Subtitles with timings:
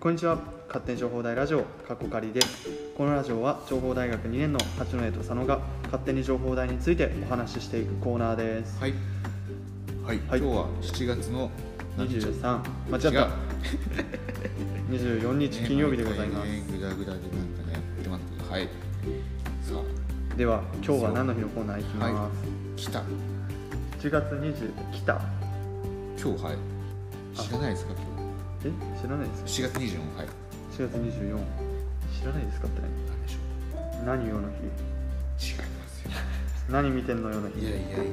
[0.00, 0.38] こんにちは。
[0.66, 2.70] 勝手に情報大ラジオかっこかりです。
[2.96, 8.80] このラジオは情報大学2年の八戸と佐野が勝手に情報大についてお話ししていくコーナーです。
[8.80, 8.94] はい、
[10.02, 10.38] はい、はい。
[10.38, 11.50] 今日は7月の
[11.98, 13.28] 何日？23間違った。
[14.90, 18.24] 24日金曜日でございます、ね、ぐだぐだでなんかねやってます。
[18.24, 18.68] けどはい。
[19.62, 19.74] さ
[20.34, 22.30] では今日は何の日のコーナーいきます、あ
[22.74, 23.02] 来た。
[23.98, 25.20] 7月20来た。
[26.18, 26.56] 今日はい。
[27.36, 27.92] あ知らないですか？
[28.64, 28.72] え？
[29.00, 30.26] 知らないです今日7月24はい
[30.76, 31.38] 4月24
[32.20, 32.80] 知らないですかって。
[32.82, 36.10] 何でしょ何よのう違いますよ。
[36.68, 37.60] 日何見てんのよの日？
[37.60, 38.04] いやいやいやいや。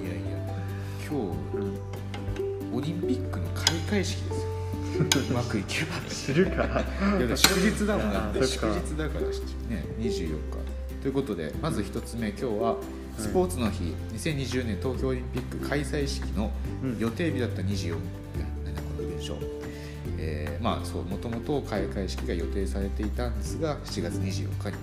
[1.09, 1.73] 今うん。
[1.73, 4.47] 日オリンピックの開会式ですよ。
[5.31, 5.99] うまくいけば。
[6.09, 6.63] 知るか。
[6.63, 10.37] いや祝日だもんだって祝日だからね24日。
[11.01, 12.77] ということでまず一つ目今日は
[13.17, 16.51] スポーツの日、2020年東京オリンピック開催式の
[16.83, 16.97] うん。
[16.99, 19.35] 予定日だった24日、なんだこの文章
[20.57, 24.75] えーまあそうもともと開会式が予定されていたんですが7月24日に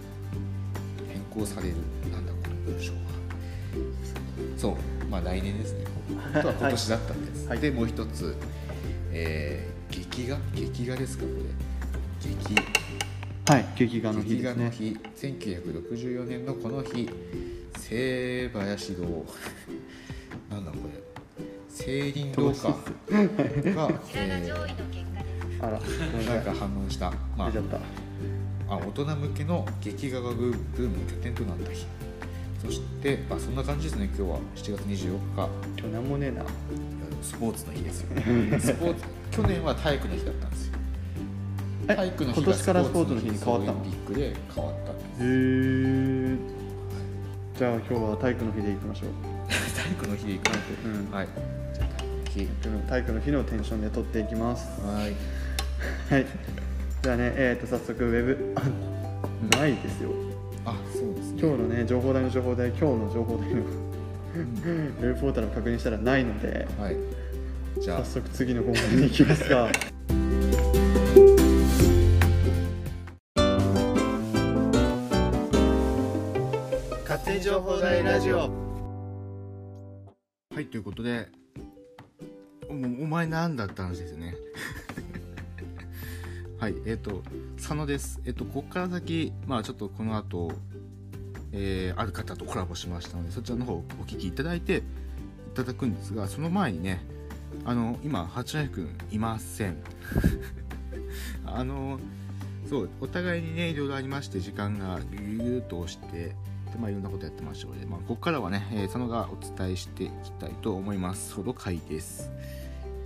[1.09, 1.75] 変更される
[2.13, 2.99] なんだこの文章は。
[4.57, 5.85] そうまあ来年ですね。
[6.33, 7.61] 本当は今年だったんです、はい。
[7.61, 8.37] でもう一つ、
[9.13, 10.39] えー劇画？
[10.55, 12.29] 劇画ですかこれ。
[12.29, 12.55] 劇。
[13.47, 14.65] はい劇画の日劇ですね。
[14.65, 14.97] 画の日。
[15.15, 17.09] 1964年のこの日。
[17.79, 19.03] 聖林堂
[20.51, 21.45] なんだこれ。
[21.69, 22.69] 聖林堂か。
[23.11, 25.04] が、 え
[25.61, 27.77] あらなんか反応した、ま出ちゃった。
[27.77, 27.81] あ、
[28.69, 31.87] あ大人向けの劇画がブームの拠点となった日。
[32.65, 34.39] そしてあそんな感じですね今日は。
[34.57, 35.49] 7月24日。
[35.79, 36.45] 今日もねえな。
[37.23, 38.09] スポーツの日ですよ。
[38.61, 40.75] スポーツ去年は体育の日だったんですよ。
[41.89, 43.81] え体育の日今年からスポーツの日に変わったの？
[43.81, 45.07] オリンピックで変わったんです。
[45.09, 45.25] へ
[46.33, 46.37] え。
[47.59, 49.09] じゃあ今日は体育の日でいきましょう。
[49.77, 50.51] 体育の日でいく。
[50.85, 51.11] うん。
[51.11, 51.29] はい。
[51.29, 51.64] じゃあ体育の
[52.41, 52.47] 日
[52.89, 54.81] 体育の日のテンションで撮っていきます。
[54.81, 55.15] はい。
[56.11, 56.27] はい。
[57.03, 58.55] じゃあねえー、と早速ウェブ。
[58.57, 58.63] あ
[59.57, 60.11] ないですよ。
[60.65, 61.41] あそうですね。
[61.43, 66.97] 今日のね情報台の情報台今日の情報台の ウェブポータルを確認したらないのではい。
[67.81, 68.05] じゃあ。
[68.05, 69.69] 早速次の項目に行きますか。
[77.05, 78.39] 勝手に情報台ラジオ。
[80.55, 81.29] はいということで
[83.01, 84.35] おお前なんだって話ですよね。
[86.59, 87.23] はいえっ、と
[87.57, 88.21] 佐野です。
[88.25, 90.53] えっ、とここから先まあちょっとこの後
[91.53, 94.83] えーある方とコラボしましたのでそちらの方お聞きいただいてい
[95.55, 97.05] ただくんですがその前にね
[97.65, 99.77] あの今八戸君いません。
[101.47, 102.01] あの
[102.69, 106.35] そうお互いにねいろいろありまして時間がぎゅぎゅぎゅっと押して
[106.75, 111.35] でまあいろんなことやってましたので、まあ、ここからはね、えー佐野がお伝えしていきたいと思います。
[111.35, 112.31] ソロ回です。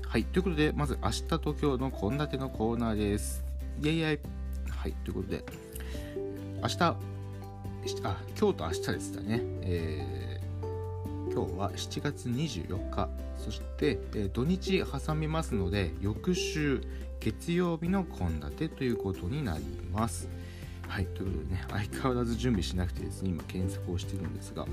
[0.09, 3.45] はいということでまず明日と今日の献立のコーナーです。
[3.83, 4.17] イエイイはい
[5.05, 5.45] ということで
[6.63, 6.97] 明日あ
[8.41, 13.09] 今日と明日でしたね、えー今日は7月24日。
[13.37, 16.81] そして、えー土日挟みますので翌週
[17.21, 20.27] 月曜日の献立ということになります。
[20.89, 24.65] はいということでね相変わらず準備しなくてですね今検索をしてるんですが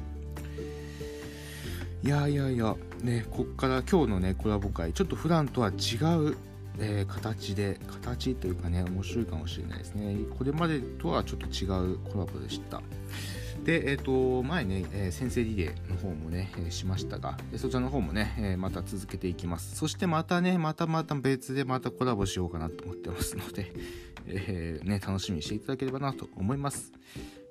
[2.03, 6.37] いやいやいやねこっから今日のねコラボ会ちょっと普段とは違う
[6.77, 12.81] えー形で形というかね面白いかもしれないですねこれまでとはちょっと違うコラボでした
[13.65, 19.75] で、えっ、と、前ね、えー先生リレーの方もね、えしましたが、そちらの方もね、えまた続けていきます。
[19.75, 23.73] そしてまたね、またまた別でまたコラボしようかなと思ってますので、
[24.27, 26.91] えね、楽しみにしていただければなと思います。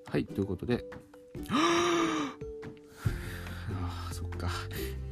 [0.07, 0.85] はい、ということで、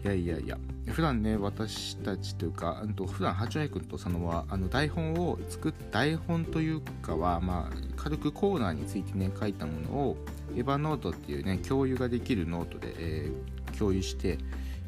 [0.04, 0.58] いやいやいや、
[0.88, 10.16] 普段ね、私たちというか、あと普段八戸君と佐野は、あの台本を作っ台本というかは、まあ、軽くコーナーについてね、書いたものを、
[10.56, 14.38] Evernote っていうね、共有ができるノートで、えー共有して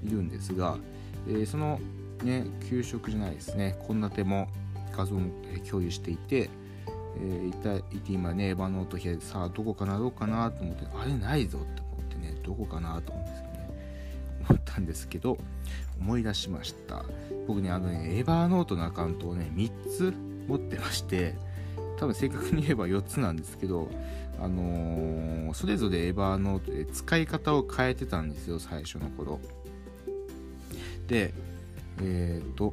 [0.04, 0.76] いるんですが、
[1.26, 1.80] えーその
[2.22, 4.48] ね、給食じゃないですね、献立も
[4.94, 5.30] 画像も
[5.68, 6.50] 共有していて、
[7.18, 13.23] えーいたいて今ね、 Evernote、さあ、どこかな、どうかなと思って、あれないぞって思ってね、どこかなと思うんですよね。
[14.48, 15.38] 思ったんですけど、
[16.00, 17.04] 思い出しました。
[17.46, 20.14] 僕ね、あのね、エヴァノートのアカウントをね、3つ
[20.48, 21.36] 持ってまして、
[21.98, 23.88] 多分正確に言えば4つなんですけど、
[24.40, 29.38] あのーそれぞれエヴァノートで使い方を変えてたんですよ最初の頃
[31.06, 31.32] で
[32.02, 32.72] えっ、と、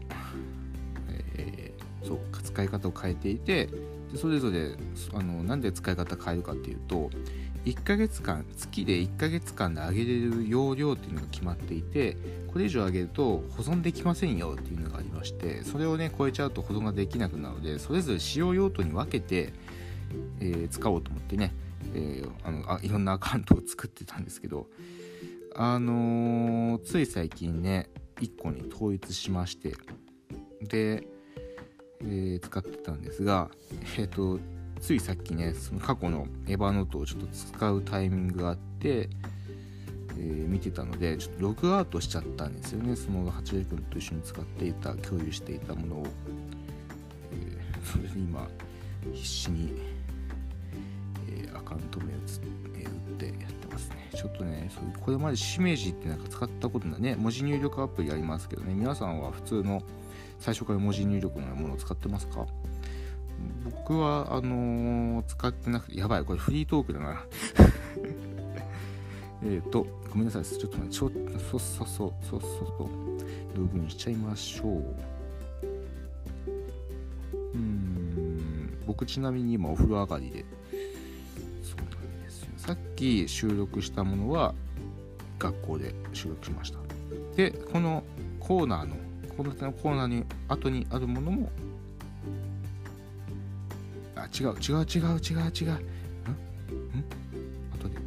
[1.36, 3.70] えーそう使い方を変えていて
[4.16, 4.72] それぞれ
[5.14, 7.12] あのなんで使い方変えるかっていうと
[7.66, 12.18] 1ヶ月間月で1ヶ月間で上げれる容量っていうのが決まっていて
[12.52, 19.54] これ以上上げると保存できませんよっていうのがありましてそれをね超えちゃうと保存ができなくなるのでそれぞれ使用用途に分けて、
[20.40, 21.54] えー、使おうと思ってね、
[21.94, 24.68] えー、あのあいろんな アカウントを作ってたんですけど
[25.56, 29.76] あのー、つい最近ね1個に統一しまして
[30.62, 31.08] で、
[32.04, 33.50] え、使ってたんですが
[33.98, 34.40] えっ、と
[34.82, 39.10] ついさっきねその過去のエヴァノートをちょっと使うタイミングがあって、
[40.18, 42.96] えー、見てたのでちょっとログアウトしちゃったんですよね。
[42.96, 46.08] その八郎君と一緒に使っていた共有していたものを、
[47.32, 48.48] えー、それで今
[49.14, 49.74] 必死に、
[51.30, 52.42] えー、アカウント名をつ、
[52.76, 54.10] え打ってやってますね。
[54.16, 57.16] ちょっとねそうこれまでしめじってなんか使ったことないね。
[57.16, 58.74] 文字入力アプリありますけどね。
[58.74, 59.84] 皆さんは普通の
[60.40, 62.48] 最初から文字入力のようなものを使ってますか？
[63.64, 67.26] 僕はあのー、使ってなくてやばいこれフリートークだな。
[69.44, 72.48] えっとごめんなさいちょっと待ってちょっとそうそうそうそうそ
[72.86, 74.84] うログインしちゃいましょう
[77.54, 80.46] うん僕ちなみに今お風呂上がりで
[81.64, 84.54] そうなんですよさっき収録したものは
[85.40, 86.78] 学校で収録しました
[87.36, 88.04] でこの
[88.40, 88.96] コーナーの
[89.36, 91.50] このコーナーに後にあるものも
[94.34, 95.72] 違う違う違う違う違う。
[95.72, 95.76] ん？
[95.76, 95.84] ん？
[97.74, 97.96] 後で。
[97.96, 98.00] ん？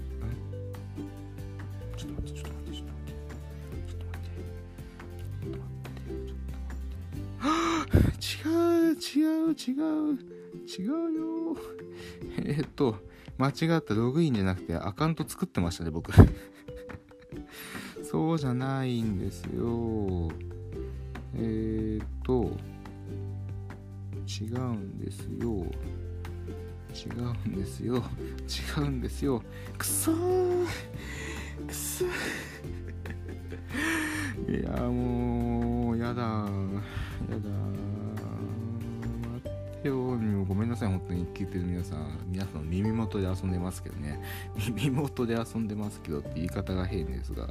[1.96, 2.74] ちょっと待って、ちょっと待って。
[2.74, 4.32] ちょっと待って、ちょっと待って。
[4.32, 5.92] ちょっと待って。
[8.20, 8.48] ちょっと待って。
[8.48, 9.68] 違う違う違
[10.12, 10.18] う。
[10.66, 11.22] 違うよ。
[12.38, 12.96] え、っと、
[13.36, 16.10] 間違ったログインじゃなくてアカウント作ってましたね、僕。
[18.02, 20.30] そうじゃないんですよ。
[21.34, 22.56] えー、っと、
[24.26, 25.66] 違うんですよ。
[26.94, 28.02] 違うんですよ。
[28.78, 29.42] 違うんですよ。
[29.76, 30.66] くそー。
[31.66, 32.08] くそー。
[34.60, 36.28] いやもうやだやだ
[39.32, 39.96] 待ってよ
[40.46, 40.88] ごめんなさい。
[40.88, 42.18] 本当に聞いてる皆さん。
[42.28, 44.20] 皆さん耳元で遊んでますけどね。
[44.56, 47.48] 耳元で遊んでますけどって言い方が変ですが。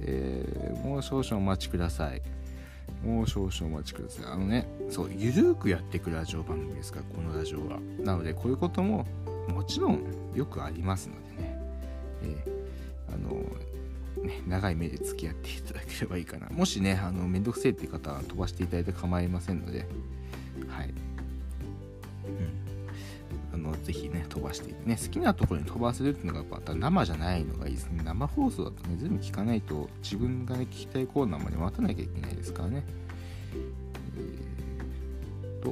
[0.00, 2.22] えー、もう少々お待ちください。
[3.06, 4.24] もう少々お待ちください。
[4.26, 7.78] あのね、そう、ゆるーくやっていくラジオ番組ですから、このラジオは。
[8.00, 9.06] なので、こういうことも
[9.48, 10.02] もちろん
[10.34, 11.58] よくありますのでね、
[12.22, 16.48] えー、あの、ね、長い目で付き合っていただければいいかな。
[16.50, 19.86] もしね、あの、めんどくせえっていう方は飛ばしていただいて構いませんので、
[23.86, 28.02] ぜひね、飛ばしてね、好きなところに飛ばせるっていうのがやっぱ生じゃないのがいいですね。
[28.02, 32.82] 生放送だとね、全部聞かないと自分がね、聞きたいコーナーまで待たなきゃいけないですからね。
[34.18, 35.68] えー、と、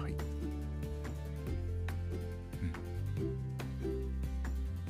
[0.00, 0.12] はい。
[0.12, 0.14] う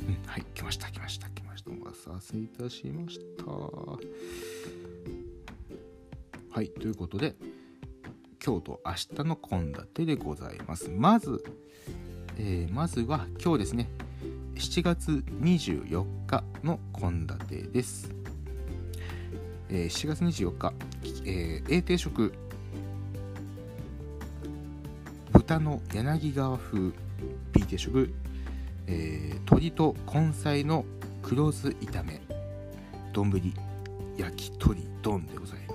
[0.05, 0.07] ん。
[0.07, 1.71] うん、はい、来ました、来ました、来ました。
[1.71, 3.47] お待たせいたしました。
[6.55, 7.35] はい、ということで、
[8.45, 10.89] 今日と明日の献立でございます。
[10.89, 11.45] まず、
[12.39, 13.91] えー、まずは今日ですね、
[14.55, 18.11] 7月24日の献立です。
[19.69, 22.33] えー、7月24日、えー、A 定食
[25.33, 26.93] 豚の柳川風
[27.53, 28.13] B 定食、
[28.87, 30.85] えー、鶏と根菜の
[31.23, 32.21] 黒酢炒め
[33.13, 33.31] 丼
[34.17, 35.70] 焼き鳥丼でございます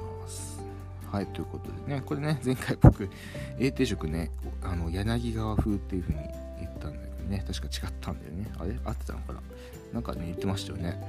[1.15, 3.09] はいということでねこれね前回僕
[3.57, 4.31] A 定食ね
[4.61, 6.19] あの柳川風っていう風に
[6.59, 8.77] 言ったんだけどね確か違ったんだよねあれ？
[8.83, 9.41] 合ってたのかな？
[9.93, 11.01] なんかね言ってましたよね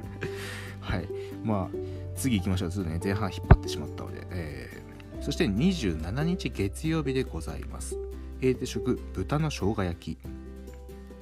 [0.80, 1.08] はい
[1.42, 1.76] まあ
[2.14, 2.70] 次行きましょう。
[2.70, 7.96] ちょっとね、前半引っ張ってしまったので、えー、そして27日月曜日でございます。
[8.42, 10.18] A 定食、豚の生姜焼き。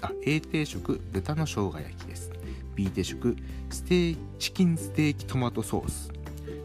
[0.03, 2.33] あ、A 定食、豚の生姜焼きです。
[2.75, 3.37] B 定食、
[3.71, 6.11] ステーチキンステーキトマトソース。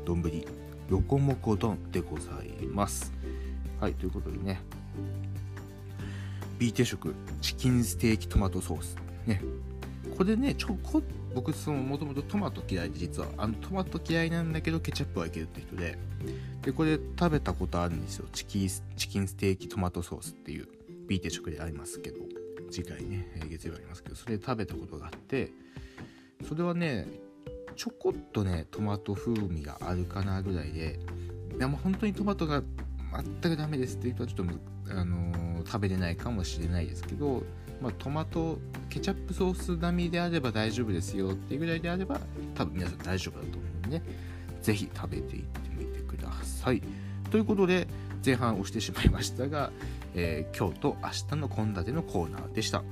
[0.06, 0.24] 丼、
[0.90, 3.12] ロコモコ丼でございます。
[3.80, 4.62] はい、ということでね、
[6.60, 8.96] B 定食、チキンステーキトマトソース。
[9.26, 9.42] ね、
[10.18, 11.02] これね、ちょこ
[11.34, 15.98] 僕そのもともとトマト嫌いで実はあのトマト嫌いなんだけどケチャップはいけるって人で。
[16.62, 18.28] でこれ食べたことあるんですよ。
[18.32, 20.68] チキチキンステーキトマトソースっていう
[21.08, 22.20] B 定食でありますけど。
[22.72, 24.16] 次回ね月曜日ありますけど。
[24.16, 25.52] それ食べたことがあって。
[26.48, 27.08] それはね
[27.76, 31.00] ちょこっとねトマト風味があるかなぐらいで
[31.58, 32.62] でも本当にトマトが
[33.42, 34.54] 全くダメですっていう人はちょっと、
[34.92, 37.44] あのー、食べれないかもしれないですけど
[37.82, 38.58] まあ、トマト
[38.90, 42.20] ケチャップソース並みであれば大丈夫ですよっていうぐらいであれば
[42.54, 44.02] 多分皆さん大丈夫だと思うんで
[44.62, 46.82] ぜひ食べていってみてください
[47.32, 47.88] ということで
[48.26, 49.72] 前半押してしまいましたが、
[50.16, 52.84] えー今日と明日の献立のコーナーでした。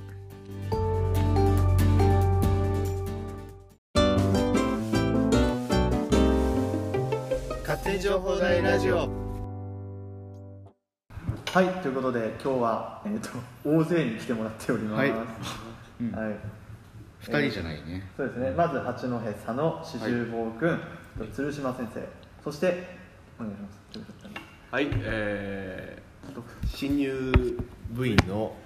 [11.54, 13.28] はいということで今日は、えー、と
[13.64, 14.98] 大勢に来てもらっております。
[14.98, 15.10] はい。
[15.10, 15.20] はい。
[17.22, 18.50] 2人じゃないね、そうですね。
[18.50, 20.80] まず八戸佐野四十坊君、
[21.32, 22.00] 鶴島先生。
[22.42, 22.96] そして
[23.38, 24.04] お願いします。
[24.72, 27.32] はいえー、新入
[27.92, 28.56] 部員の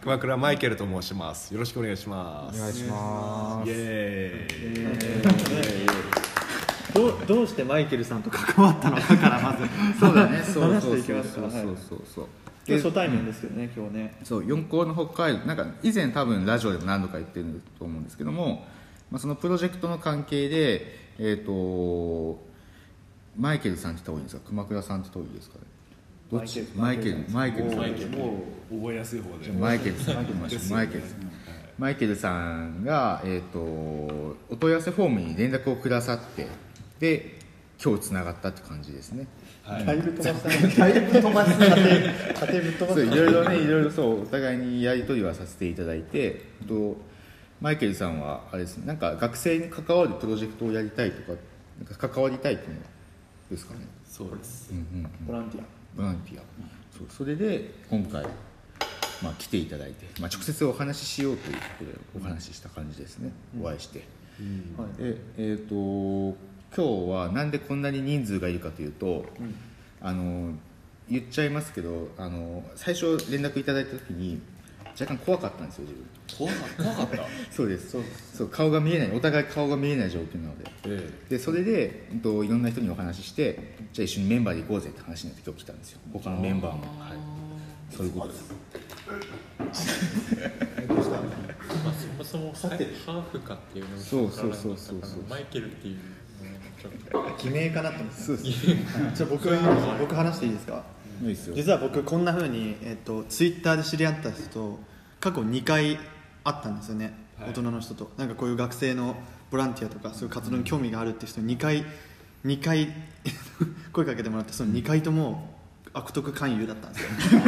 [0.00, 1.54] 熊倉マイケルと申します。
[1.54, 2.58] よろしくお願いします。
[2.58, 3.70] お願いします。
[3.70, 6.23] イエーイ
[6.94, 9.98] どうどうしてマイケルさんと関わったのかからまず。
[9.98, 10.42] そうだね。
[10.46, 11.40] そう話そうしていきますか。
[11.42, 12.02] そうそうはいそう。
[12.14, 12.26] そう。
[12.66, 14.14] 今日初対面ですよね、今日ね。
[14.24, 18.64] そう四校の北海道なんか以前多分ラジオでも何度か言ってると思うんですけども、
[19.10, 22.40] まあ、そのプロジェクトの関係でえっ、と
[23.38, 24.42] マイケルさんって言った方がいいんですか？
[24.48, 25.64] 熊倉さんって言った方がいいですかね？
[26.32, 26.66] どっち？
[26.74, 27.78] マイケルマイケルさん。
[27.80, 30.62] もうもう覚えやすい方でマイケルさん行きましょう。
[30.72, 31.10] マイケルさん。
[31.76, 32.32] マイケルさ
[32.64, 36.46] んが、えー、とお問い合わせフォームに連絡をくださって
[37.04, 37.36] で
[37.82, 39.26] 今日つながったって感じですね。
[39.62, 39.84] はい。
[39.84, 40.74] だいぶ飛ばしたね。
[40.74, 46.96] だいぶ飛ばしたっ飛ばそうしたいろいろねいろいろそうお互いにやり取りはさせていただいてと
[47.60, 51.38] マイケルさんはあれですねなんか学生に関わるプロジェクトをやりたいとか
[51.78, 52.80] なんか関わりたいっていうの
[53.50, 53.80] ですかね。
[54.06, 54.70] そうです。
[54.70, 55.26] うんうんうん。
[55.26, 55.64] ボランティア。
[55.96, 56.42] ボランティア。
[56.96, 58.22] そうそれで今回、
[59.22, 63.30] まあ、来ていただいて、まあ、直接お話ししようということでお話しした感じですね、
[63.60, 63.98] お会いして。
[63.98, 64.04] は
[64.98, 69.24] いでえっ、と今日はなんでこんなに人数がいるかというと、
[70.00, 70.52] あの
[71.08, 74.40] 言っちゃいますけどあの最初連絡いただいた時に
[74.98, 76.04] 若干怖かったんですよ自分。
[76.48, 77.26] 怖か怖かった？
[77.54, 77.96] そうです。
[78.34, 78.48] そう。
[78.48, 80.64] 顔が見えないお互い顔が見えない状況なので。
[80.86, 86.00] えでそれで、うんと、いろんな人にお話ししてじゃあ一緒にメンバーで行こうぜって話になって今日来たんですよ。
[86.12, 86.80] 他のメンバーも。
[87.00, 87.94] はい。
[87.96, 88.54] そういうことです。
[91.84, 91.92] まあ、
[92.24, 95.22] そもそもハーフかっていうのもそうそうそうそうそう。
[95.28, 95.96] マイケルっていう
[97.42, 98.66] 偽名かなと思ってそうです。
[99.16, 99.48] ちょ僕
[99.98, 100.82] 僕話していいですか？
[101.22, 101.54] いいですよ。
[101.54, 104.78] 実は僕こんなふうに、えっとツイッターで知り合った人と
[105.20, 108.10] 過去2回会ったんですよね、大人の人と。
[108.16, 109.16] なんかこういう学生の
[109.50, 111.84] ボランティアとかそういう活動に興味があるって人に2回
[112.44, 112.88] 2回
[113.92, 115.53] 声かけてもらってその2回とも
[115.94, 117.40] 悪徳勧誘だったんですよ。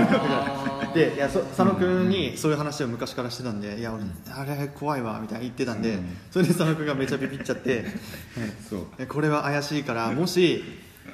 [0.94, 5.98] でいやそ佐野君にそういう話を昔からしてたんで「いや俺あれ怖いわ」みたいな言ってたんで、
[6.30, 7.84] それで佐野君がめちゃビビっちゃって、
[8.70, 8.86] そう。
[8.98, 10.64] えこれは怪しいからもし、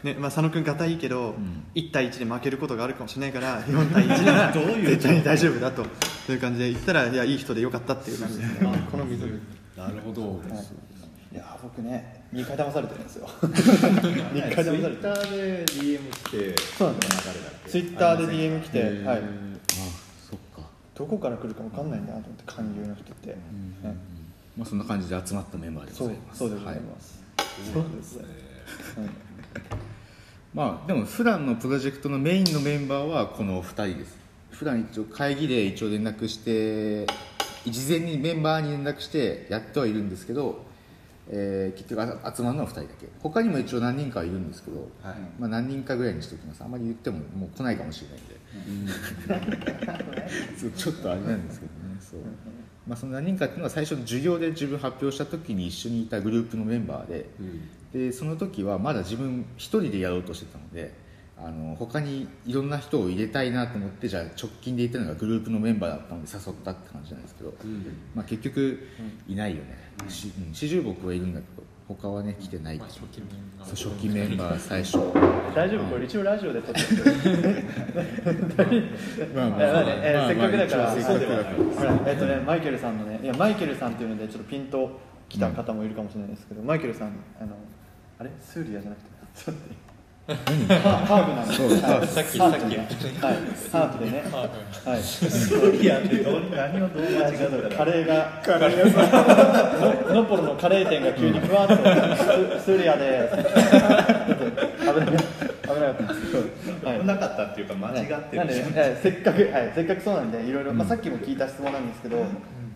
[0.03, 1.65] ねまあ、佐野君硬いけど、ん。
[1.75, 4.53] 1対1で負けることがあるかもしれないから4対1なら
[4.85, 5.85] 絶対に大丈夫だと
[6.27, 8.87] そういう感じで言ったらいやいい人でよかったっていう感じですね。
[8.91, 9.25] この水
[9.77, 10.41] なるほど。
[10.92, 10.92] い
[11.35, 13.27] や僕ね2回騙されてるんですよ。
[13.41, 14.97] 2回騙されてる。
[14.97, 17.13] ターで DM 来てそうなんです。
[17.29, 17.35] よ
[17.69, 19.21] ツイッターで DM 来て、はい、あ
[20.31, 23.37] そっか、どこから来るか分かんないんだなと思って勧誘の人って、ね。
[24.57, 26.39] まあ、そんな感じで集まったメンバーでごそうざいます。
[26.39, 26.83] そうでございはい。
[26.85, 27.23] ます、
[27.73, 28.25] そうですね、
[30.55, 34.19] まあでも普段のプロジェクトのメインのメンバーはこの2人です。
[34.51, 37.07] 普段一応会議で一応連絡して
[37.67, 40.65] 事前にメンバーに連絡してやってはいるんですけど、
[41.35, 43.09] えー結局あ集まるのは2人だけ。
[43.21, 45.17] 他にも一応何人かはいるんですけど、はい。
[45.39, 46.63] まあ、何人かぐらいにしておきます。
[46.63, 49.99] あんまり言ってももう来ないかもしれないんで、
[50.61, 51.97] そうちょっとあれなんですけどね。
[51.99, 52.21] そう、
[52.87, 57.31] まあ、その何人かっていうのは最初の授業で自分発表した時に一緒にいたグループのメンバーで、
[57.93, 60.93] でその時はまだ自分一人でやろうとしてたので
[61.39, 67.53] あの他にいろんな人を入れたいなと思ってじゃあ直近でいたのがグループのメンバーだったので誘ったって感じなんですけど、
[68.15, 68.79] まあ、結局
[69.27, 69.77] いないよね、
[70.09, 73.71] しうん四十僕はいるんだけど他はね来てない、まあ、初期メンバー。
[73.71, 74.99] 初期メンバー最初。
[75.55, 77.65] 大丈夫これ一応ラジオで撮ってる。
[79.35, 80.95] まあまいやまあねえーせっかくだから、
[82.07, 87.09] えっとねマイケルさんのねいやマイケルさんっていうのでちょっとピンときた方もいるかもしれないですけど、マイケルさん
[87.41, 87.57] あの
[88.19, 88.31] あれ？
[88.41, 89.11] スーリアじゃなくて。
[89.35, 89.63] ちょっと
[90.25, 92.87] ハーブなんですはいさっきハーブさっきね
[93.21, 93.35] はい
[93.73, 94.23] ハーブでね。
[94.31, 95.03] はい。
[95.03, 98.41] スーリアってどう何をどう間違ったらカレーが。
[98.45, 98.95] カレー
[100.07, 101.75] がノポロのカレー店が急にふわっと。
[102.61, 105.17] スリアで危ない
[105.63, 106.07] 危なかっ
[106.85, 110.53] たなかったっていうか間違ってなんで、るね、せっかく、はい、せっかくそうなんで、い。
[110.53, 110.65] ろい。
[110.65, 111.37] ろ、まあ、さっきも聞い。
[111.37, 112.25] た質問なんですけど。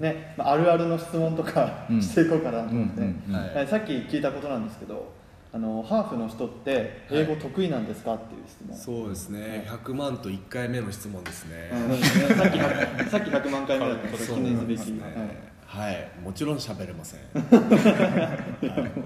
[0.00, 2.28] ね、まあ、あるあるの質問とかうんしてい。
[2.28, 4.22] こうかなと思って、さっき聞い。
[4.22, 5.14] たことなんですけど。
[5.52, 8.14] あのハーフの人って英語得意なんですか？
[8.14, 8.76] っていう質問。
[8.76, 9.64] そうですね。
[9.66, 11.70] 100万と1回目の質問ですね。
[11.72, 11.96] うん
[12.36, 14.80] さっき100さっき100万回目だったことを記念すべき。
[15.00, 15.12] はい。
[15.66, 16.08] はい。
[16.22, 17.20] もちろん喋れません。
[17.20, 17.26] も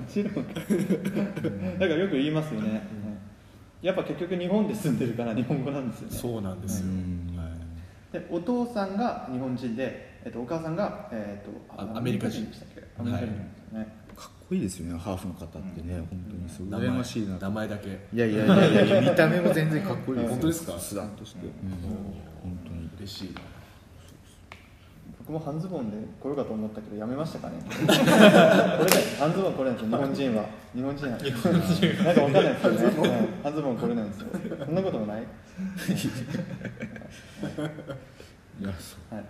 [0.08, 0.34] ちろん。
[1.78, 2.82] だからよく言いますよね、
[3.80, 6.16] やっぱ結局日本で住んでるから日本語なんですよね。
[6.18, 7.34] そうなんですよ、うん。
[7.38, 7.48] はい。
[8.12, 12.44] でお父さんが日本人で、えっと、お母さんが、えっとあアメリカ人。
[12.46, 12.82] でしたっけ？
[12.98, 13.32] アメリカ人で
[13.70, 13.88] すよね、
[14.50, 16.70] こいいですよねハーフの方ってね、本当にすごい。
[16.70, 17.88] 名前羨ましいな名前だけ。
[18.12, 20.30] いやいやいやいや見た目も全然かっこいいですよ。
[20.30, 20.78] 本当ですか？
[20.78, 21.50] スラッとして、うん。
[22.42, 22.90] 本当に。
[22.98, 23.40] 嬉しいな。
[25.20, 27.58] 僕も半ズボンで来ようかと思ったけどやめましたかね。
[27.70, 29.06] これだよ。
[29.20, 30.44] 半ズボン来れないんですよ日本人は。
[30.74, 31.18] 日本人は。
[31.18, 32.78] 日本人なんかわかんないですよね。
[32.88, 33.42] うん。
[33.44, 34.26] 半ズボン来れないんですよ。
[34.66, 35.22] そんなこともない？
[38.66, 39.24] はい、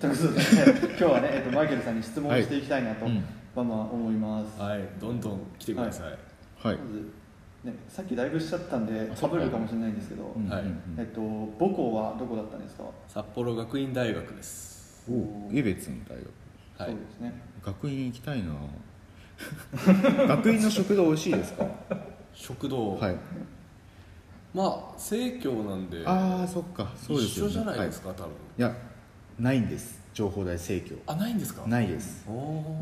[0.00, 0.44] ということで、ね、
[0.90, 3.24] 今日はね、えっと、マイケルさんに質問していきたいなと、はいうん。
[3.56, 4.60] まあまあ思います。
[4.60, 4.80] はい。
[5.00, 6.06] どんどん来てください、
[6.62, 6.76] はい。
[6.76, 7.10] まず
[7.64, 10.64] ね、さっきだいぶしちゃったんで、かぶるかもしれないんですけど、はい。
[10.96, 11.20] えっと、
[11.58, 12.84] 母校はどこだったんですか？
[13.08, 15.04] 札幌学院大学です。
[15.08, 15.16] うん
[15.46, 16.30] お江別の大学。
[16.78, 16.90] はい。
[16.90, 17.32] そうですね。
[17.64, 18.54] 学院行きたいな。
[20.28, 21.66] 学院の食堂美味しいですか？
[22.34, 23.16] 食堂、はい
[24.54, 26.90] まあ生協なんでああそっか。
[26.96, 27.50] そうですよね。
[27.52, 28.22] 一緒じゃないですか、多分。
[28.24, 28.74] はい、いや
[29.38, 29.98] ないんです。
[30.14, 31.66] 情報大生協あないんですか？
[31.66, 32.26] ないです。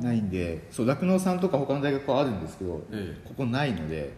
[0.01, 3.29] ないんでそう酪農さんとか他の大学はあるんですけど、ええ。
[3.29, 4.15] ここないので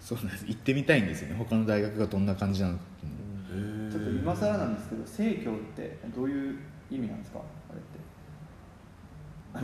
[0.00, 1.36] そうなんです行ってみたいんですよね。
[1.36, 3.76] 他の大学がどんな感じなのかっていうの。
[3.76, 6.58] をへーちょっと今更なんですけど、生協ってどういう
[6.90, 7.40] 意味なんですか？
[7.70, 7.78] あれ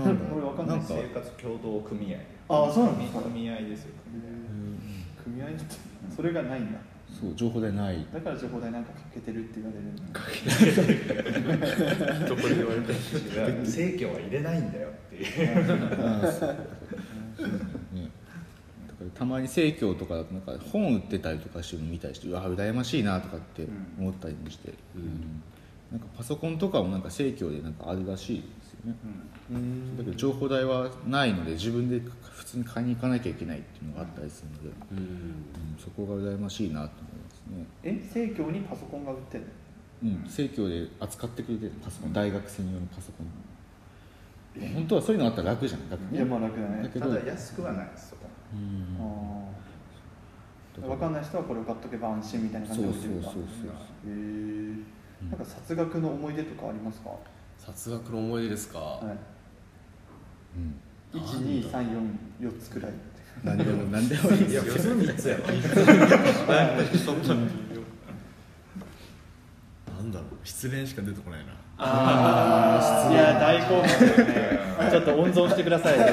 [0.05, 0.13] って。
[0.13, 2.19] なん 俺わかんないなんか生活協同組合。
[2.67, 3.21] あそうなんですか。
[3.23, 3.91] 組合ですよ
[5.25, 5.57] 組合って、
[6.15, 6.79] それがないんだ。
[7.21, 8.07] そう情報大ない。
[8.13, 9.97] だから情報代なんかかけてるって言われるん
[12.21, 12.29] だ。
[12.29, 12.99] どこで言われてる
[13.65, 15.27] 生協は入れないんだよっていう。
[15.27, 15.63] ね
[18.89, 23.67] だからたまに生協とかだとなんか本売ってたりとかしてるの見たりしてうわ羨ましいなとかって
[23.99, 25.43] 思ったりもして、うん。
[25.93, 28.97] なんかパソコンとかもなんか生協でなんかあるらしいですよね、
[29.99, 32.11] だけど情報代はないので自分で普
[32.53, 34.99] 通に買いに行かなきゃいけないっていうのがあったりするので、うん。
[34.99, 35.45] うん
[35.79, 37.67] そこが羨ましいなと思いますね。
[37.83, 39.45] え、生協にパソコンが売ってる
[40.03, 40.11] の？
[40.11, 44.75] うん、生協で扱ってくれてるパソコン大学専用のパソコン。
[44.75, 45.91] 本当はそういうのあったら楽じゃん。
[45.91, 46.83] 楽いや、まあ楽だね。
[46.83, 48.27] だけどただ安くはないですそこ。
[48.55, 48.97] うん。
[49.01, 49.53] あー。
[50.89, 53.43] わかんない人はこれを買っとけば安心みたいな感じでそうそうそうそうへ
[54.07, 54.11] え
[55.29, 57.11] なんか殺学の思い出とかありますか、
[57.59, 59.05] 殺学の思い出ですか、はい、
[60.57, 60.81] うん
[61.13, 62.93] 12344つくらい
[63.45, 64.55] 何でも何でもいいです
[64.89, 65.53] よ3つやろな
[70.01, 76.05] んだろう失恋しか出てこないなああいや大興奮ですねちょっと温存してください温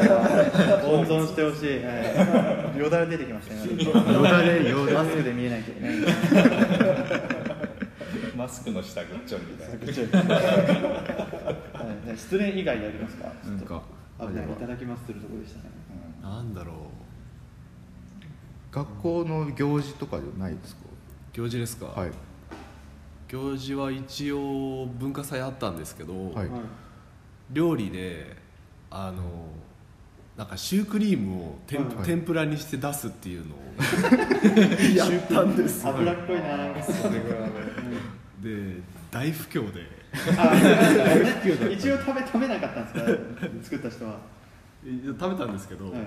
[1.05, 3.65] 存してほしい、はい、よだれ出てきましたね
[4.13, 5.89] よだれよマスクで見えないけどね
[8.35, 9.69] マスクの下ぐっちょみたい
[10.27, 10.41] なは
[12.13, 13.81] い失恋以外やりますかなんか
[14.19, 14.45] 危ない。
[14.45, 15.69] いただきますするところでしたね。
[16.21, 16.75] なんだろう。
[18.75, 20.81] 学校の行事とかでないですか？
[21.33, 22.11] 行事ですか、はい。
[23.27, 26.49] 行事は一応文化祭あったんですけど、はい。
[27.51, 28.35] 料理で
[28.91, 29.23] あの
[30.37, 32.05] なんかシュークリームを天,、はい。
[32.05, 33.59] 天ぷらにして出すっていうのを
[34.95, 35.85] やったんです。
[35.85, 36.73] よ脂っこいな。
[38.41, 39.98] で大不況で
[41.71, 43.01] 一応食べ食べなかったんですか？
[43.63, 44.17] 作った人は、
[44.83, 45.93] 食べたんですけど、はい。
[45.93, 46.01] はい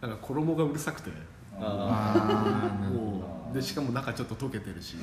[0.00, 1.10] なんか衣がうるさくて。
[1.58, 4.96] もうでしかも中ちょっと溶けてるし。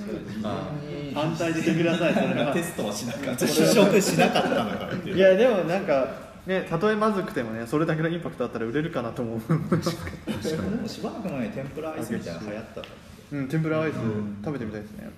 [1.16, 2.54] 反対してくださいそれは。
[2.54, 3.48] テストはしなかった。
[3.48, 5.18] 試食しなかったのかっていう。
[5.18, 6.08] いやでもなんか
[6.46, 9.40] ねたとえまずくてもねそれだけのインパクトあったら売れるかなと思う。
[9.40, 12.82] でもしばらく前に天ぷらアイスみたいなの流行った
[13.32, 13.96] うん天ぷらアイス
[14.46, 15.10] 食べてみたいですね、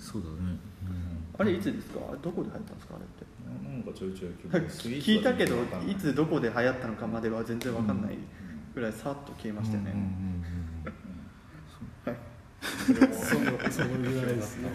[0.00, 0.56] そうだね
[1.42, 1.98] あれいつですか？
[2.08, 3.26] あれどこで流行ったんですかあれって？
[3.68, 4.30] なんかちょいちょい
[5.02, 5.94] 聞いたけどい。
[5.96, 8.16] つどこで流行ったのかまでは全然わかんない
[8.74, 10.12] ぐらいさっと消えましたよね、うんうんうん
[12.72, 14.68] そのそのぐらいですね。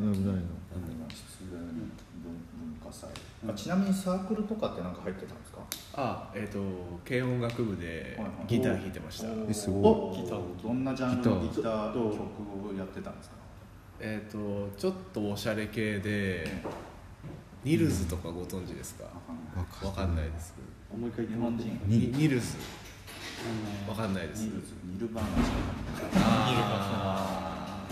[0.00, 0.42] うんうんぐらいの
[1.08, 1.90] 失恋文
[2.84, 3.10] 化祭。
[3.48, 5.58] あちなみにサークルとかってなんか入ってたんですか？
[5.94, 6.58] あえっ、と
[7.06, 8.46] 軽音楽部ではいはい。
[8.46, 10.22] ギター弾いてました、えすごい。
[10.22, 10.40] ギター。
[10.62, 12.00] どんなジャンルのギター曲
[12.74, 13.36] をやってたんですか？
[14.00, 16.46] えっ、とちょっとおしゃれ系で
[17.64, 19.04] ニルズとかご存知ですか、
[19.84, 20.30] わかんない。
[20.30, 20.54] です。
[20.96, 21.80] もう一回日本人。
[21.86, 22.56] ニニルズ。
[23.88, 24.44] わかんないです。
[24.44, 24.74] ニルズ。
[24.84, 25.56] ニルバーナしか
[26.14, 27.86] あ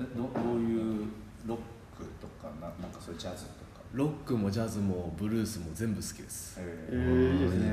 [0.00, 1.08] えどどういう
[1.46, 1.58] ロッ
[1.96, 3.54] クとかななんかそういうジャズとか。
[3.64, 7.72] ーロックもジャズもブルースも全部好きです、ええー、いいですね、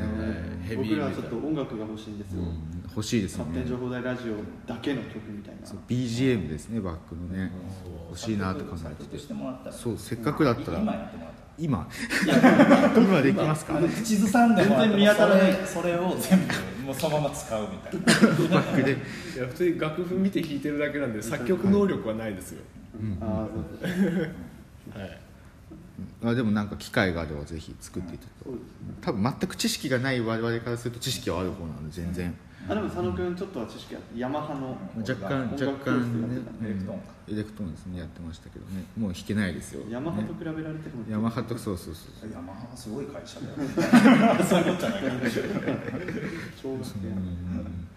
[0.64, 3.60] ヘビ僕らはーメタルちょっと音楽が欲しいんですよ、うん欲しいですよね。
[3.60, 5.68] 勝手に情報大ラジオだけの曲みたいな。
[5.68, 7.52] そう BGM ですねバックのね。
[8.08, 9.76] 欲しいなと考えてしててもらったら。
[9.76, 10.80] そうせっかくだったら。
[10.80, 13.04] 今やってもらったら。
[13.04, 13.06] 今。
[13.06, 13.76] 今できますか？
[13.76, 18.56] あの口ずさんでもらって全然見当たらないそれそれを全部もうそのまま使うみたいな。
[18.56, 18.92] バックで。
[18.92, 22.62] いや普通に楽譜見て弾いてるだけなんで作曲能力はないですよ、
[23.20, 23.26] あ
[24.98, 25.20] はい
[26.24, 28.66] あでもなんか機会があればぜひ作っていただくそうです
[29.02, 32.34] 多分全く知識がない我々からすると知識はある方なので全然。
[32.68, 37.34] あでも佐野君ちょっとは知識あってヤマハの若干若干ねエレクトーンかうん。
[37.36, 38.84] エレクトーンですねやってましたけどね。
[38.98, 39.84] もう弾けないですよ。
[39.88, 43.54] ヤマハとね比べられてるもんヤマハとそうそうそうヤマハはすごい会社だよ。
[44.44, 45.02] そういうことじゃない。
[45.02, 45.10] か
[46.60, 47.88] 小学生うん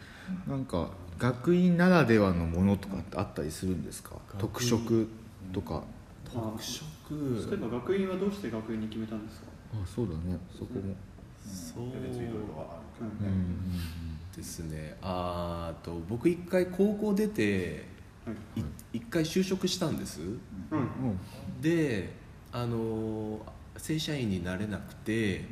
[0.46, 4.16] なんか学院ならではのものとかってあったりするんですか？
[4.38, 5.08] 特色
[5.52, 5.82] とか。
[6.30, 9.46] 特色例えば学院はどうして学院に決めたんですか？
[9.74, 10.38] あそうだね。
[10.52, 10.94] そこも。
[11.44, 11.84] そう。
[12.02, 13.38] 別にいろいろはあるけどうん。
[13.38, 13.78] ね、
[14.36, 14.96] ですね。
[15.02, 17.86] あーと僕一回高校出て
[18.26, 18.60] はい。
[18.60, 20.20] い一回就職したんです。
[20.22, 20.24] う
[20.76, 20.80] ん。
[20.80, 21.14] も
[21.60, 22.12] で
[22.52, 23.40] あの
[23.76, 25.44] 正社員になれなくて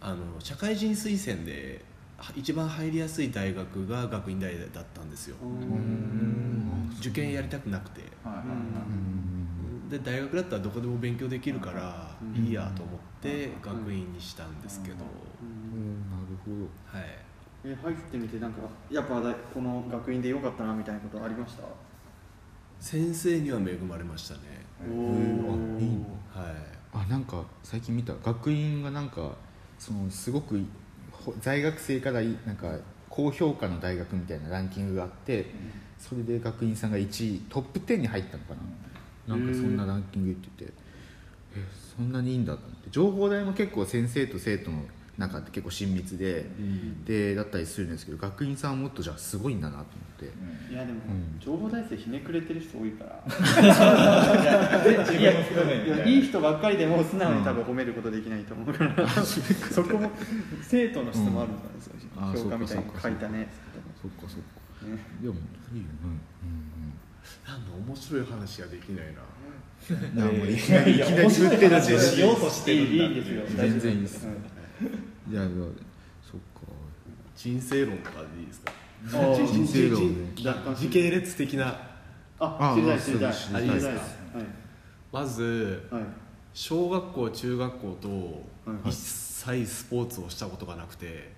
[0.00, 1.84] あの社会人推薦で
[2.18, 5.36] は一番入りやすい大学が学院大だったんですよ。
[5.42, 6.90] ううん。
[6.98, 8.00] 受験やりたくなくて。
[8.24, 8.56] はいはいはい。
[8.56, 9.27] うん
[9.88, 12.44] で大学だったらどこでも勉強できるからうん。
[12.46, 14.96] いいやと思って学院にしたんですけど。
[15.42, 15.46] う
[15.76, 16.10] ん。
[16.10, 16.98] なるほど。
[16.98, 17.08] はい。
[17.64, 21.64] え入ってみてなんかやっぱだこの学院で良かったなみたいなことありました？
[22.80, 24.40] 先生には恵まれましたね。
[24.80, 25.80] おー。
[25.80, 25.88] いい。
[25.88, 26.54] ねはい。
[26.92, 29.32] あなんか最近見た学院がなんか
[29.78, 30.60] そのすごく
[31.10, 32.78] ほ在学生からいなんか
[33.10, 35.46] 高評価の大学みたいなランキングがあって
[35.98, 38.60] それで学院さんが1位トップ10に入ったのかな
[39.28, 40.72] なんかそんなランキング言ってて
[41.54, 41.64] え
[41.96, 42.90] そんなにいいんだと思って。
[42.90, 44.84] 情報大も結構先生と生徒の
[45.18, 46.46] 中って結構親密で、
[47.04, 49.86] でだったりするんですけど学院さんはもっとじゃあすごいんだなと思
[50.28, 50.30] っ
[50.68, 50.72] て。
[50.72, 51.40] いやでも、うん。
[51.40, 53.24] 情報大生ひねくれてる人多いから。
[55.12, 55.20] い
[55.90, 60.12] ないい人ばっかりでも素直に多分褒めることできないと思うから、そこも
[60.62, 63.48] 生徒の質もあるんですよ、あ評価みたいにそうかそうか書いたね
[64.00, 64.58] そっかそっか。
[64.86, 64.98] ね。
[65.20, 65.86] でもいいよ。
[65.86, 66.27] ね
[67.48, 69.22] なんだ面白い話ができないな。
[70.22, 70.38] うん。
[70.38, 75.42] もういきなりいきなり振ってるんでしようとしてるんだいいいいんですよ全然いいですうんいや
[76.30, 76.72] そっか。
[77.34, 78.72] 人生論とかでいいですか？
[79.08, 80.32] 人人生論ね。
[80.36, 80.44] 時
[80.80, 81.66] 時系列的な。
[82.40, 83.32] ああ知りたい知りたい。
[83.32, 83.46] です。
[83.48, 84.18] 知りたいです。
[85.10, 85.88] まず
[86.52, 88.08] 小学校中学校と
[88.70, 88.90] はい。
[88.90, 91.30] 一切スポーツをしたことがなくて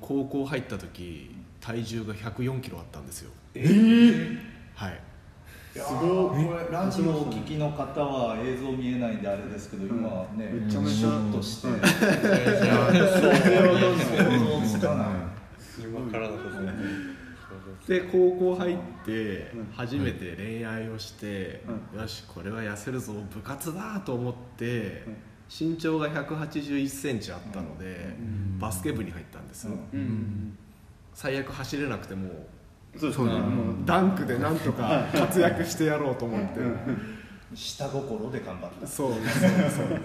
[0.00, 3.30] 高校入った時体重が1 0 4キロあったんですよ。
[3.54, 4.51] えー
[4.82, 5.00] はい。
[5.72, 6.44] すごい。
[6.44, 11.68] これラジオをお聞きの方は映像見えないんであれですけど今ねめちゃめちゃシュッとして。
[11.68, 11.80] うん。
[11.80, 11.88] 想
[14.60, 15.06] 像つかない
[15.80, 16.76] 今からだと全然
[17.86, 21.64] で高校入って初めて恋愛をして、
[21.94, 25.04] うよしこれは痩せるぞ部活だと思って、
[25.48, 28.14] 身長が1 8 1センチあったので、
[28.58, 29.68] バスケ部に入ったんです、
[31.12, 32.46] 最悪走れなくても
[32.98, 36.60] そうですそうだねもうダンクでなんとか活躍してやろうと思って、
[37.54, 38.86] 下心で頑張った。
[38.86, 40.00] そうそうそう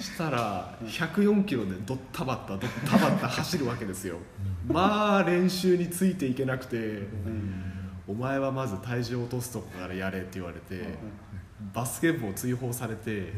[0.00, 4.16] したら104キロでドッタバッタドッタバッタ走るわけですよ。
[4.66, 7.02] まあ練習についていけなくて
[8.06, 10.84] お前はまず体重を落とすとこからやれって言われて
[11.74, 13.32] バスケ部を追放されて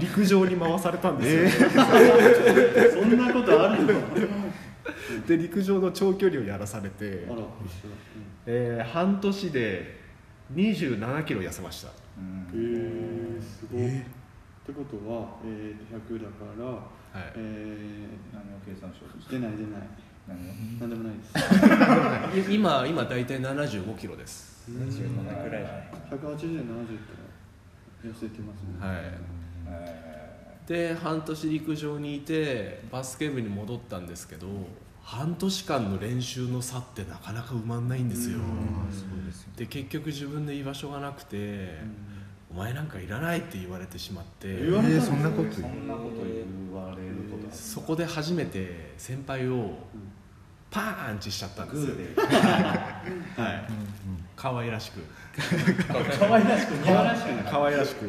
[0.00, 1.70] 陸上に回されたんですよ。
[3.00, 3.92] そんなことあるの？
[5.26, 7.38] で陸上の長距離をやらされてあら
[8.46, 10.00] えー半年で
[10.52, 11.88] 2 7キロ痩せました。
[12.18, 12.46] うん。
[12.52, 13.98] へえすごい。
[13.98, 14.02] っ
[14.66, 16.80] てことは、えー、100だから、は
[17.28, 17.32] い。
[17.36, 19.88] え何を計算しようとしー、て出ない出ない。
[20.26, 21.18] 何をなんでもない
[22.34, 22.50] です。
[22.50, 22.54] い。
[22.54, 24.70] 今今大体7 5キロです。
[24.70, 25.62] 27くらい。
[25.62, 29.00] じゃない180で70って痩せてますね、はい。
[29.66, 30.13] え
[30.66, 34.46] で半年陸上にいてバスケ部に戻ったんですけど
[35.02, 38.38] 半年間の練習の差ってなかなか埋まんないんですよ。
[39.54, 41.78] で結局自分で居場所がなくて
[42.50, 44.62] 「お前なんかいらない」って言われてしまって。
[44.62, 49.74] 言われそんなことーそんなこと言われることそこで初めて先輩を
[50.70, 51.86] パーンチしちゃったんですよ。
[51.88, 52.22] グーで。
[52.32, 53.64] はい。
[54.34, 55.00] 可愛らしく。
[56.18, 58.08] 可愛らしく似合わらしく可愛らしく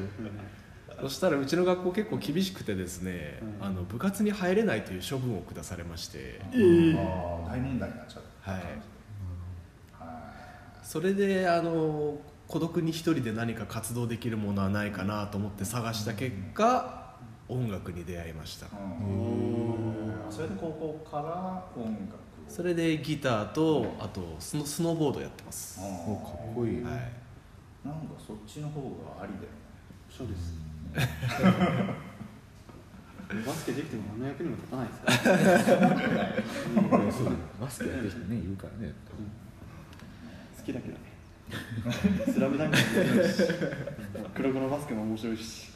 [1.01, 3.65] そしたらうちの学校結構厳しくてですね、うん。
[3.65, 6.95] あの部活に入れないという処分を下されまして、あー
[7.47, 8.61] 大問題になっちゃったはい、
[9.93, 10.31] は
[10.83, 17.15] それであの孤独に一人で何か活動できるものはないかなと思って探した結果
[17.47, 18.67] 音楽に出会いました。
[18.67, 20.31] いうん。
[20.31, 22.25] それで高校から音楽を？
[22.47, 27.01] それでギターとあとスノスノーボードやってます、はおかっこいい、い、なんか
[28.19, 29.47] そっちの方がありだよね
[30.17, 30.55] そうです。
[33.45, 35.17] バスケできても何の役にも立たないですから。
[37.11, 37.37] そうだよ。
[37.59, 38.93] バスケやってる人ねいるからね。
[40.57, 40.99] 好きだけどね。
[42.31, 43.43] スラムダンクも面白いし
[44.33, 45.71] 黒子のバスケも面白いし。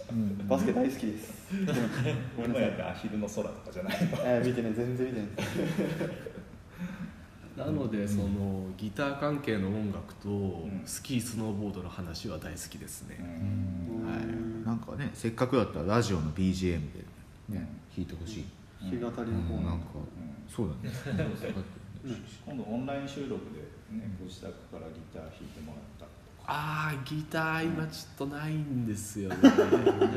[0.48, 1.34] バスケ大好きです。
[2.38, 2.82] ごめんなさい。
[2.82, 4.10] アヒルの空とかじゃないの？
[4.24, 5.30] えー見てね全然見てない
[7.60, 10.82] なのでそのギター関係の音楽とん。
[10.86, 14.64] スキースノーボードの話は大好きですね、うん。
[14.66, 17.04] なんかねせっかくだったらラジオの BGM で
[17.50, 18.46] ね弾いてほしい、
[18.82, 19.56] 弾き語りの方。
[19.56, 19.66] なんん。
[19.66, 19.80] うなん。
[19.80, 19.86] か
[20.48, 20.96] そうだね。
[22.46, 23.60] 今度オンライン収録で
[23.98, 26.06] ねご自宅からギター弾いてもらった
[26.52, 29.36] ああギター今ちょっとないんですよね。
[29.42, 29.56] じゃあ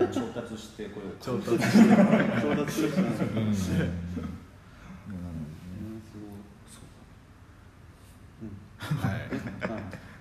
[0.08, 1.24] 調達してこようか。
[1.24, 1.58] 調達。
[1.58, 1.62] 調
[2.64, 3.02] 達するしな
[3.40, 3.88] うんすごいはい
[8.44, 8.50] はい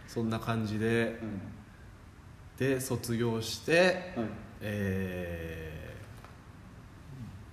[0.08, 1.42] そんな感じでうん。
[2.58, 4.28] で卒業して、はい。
[4.62, 5.72] えー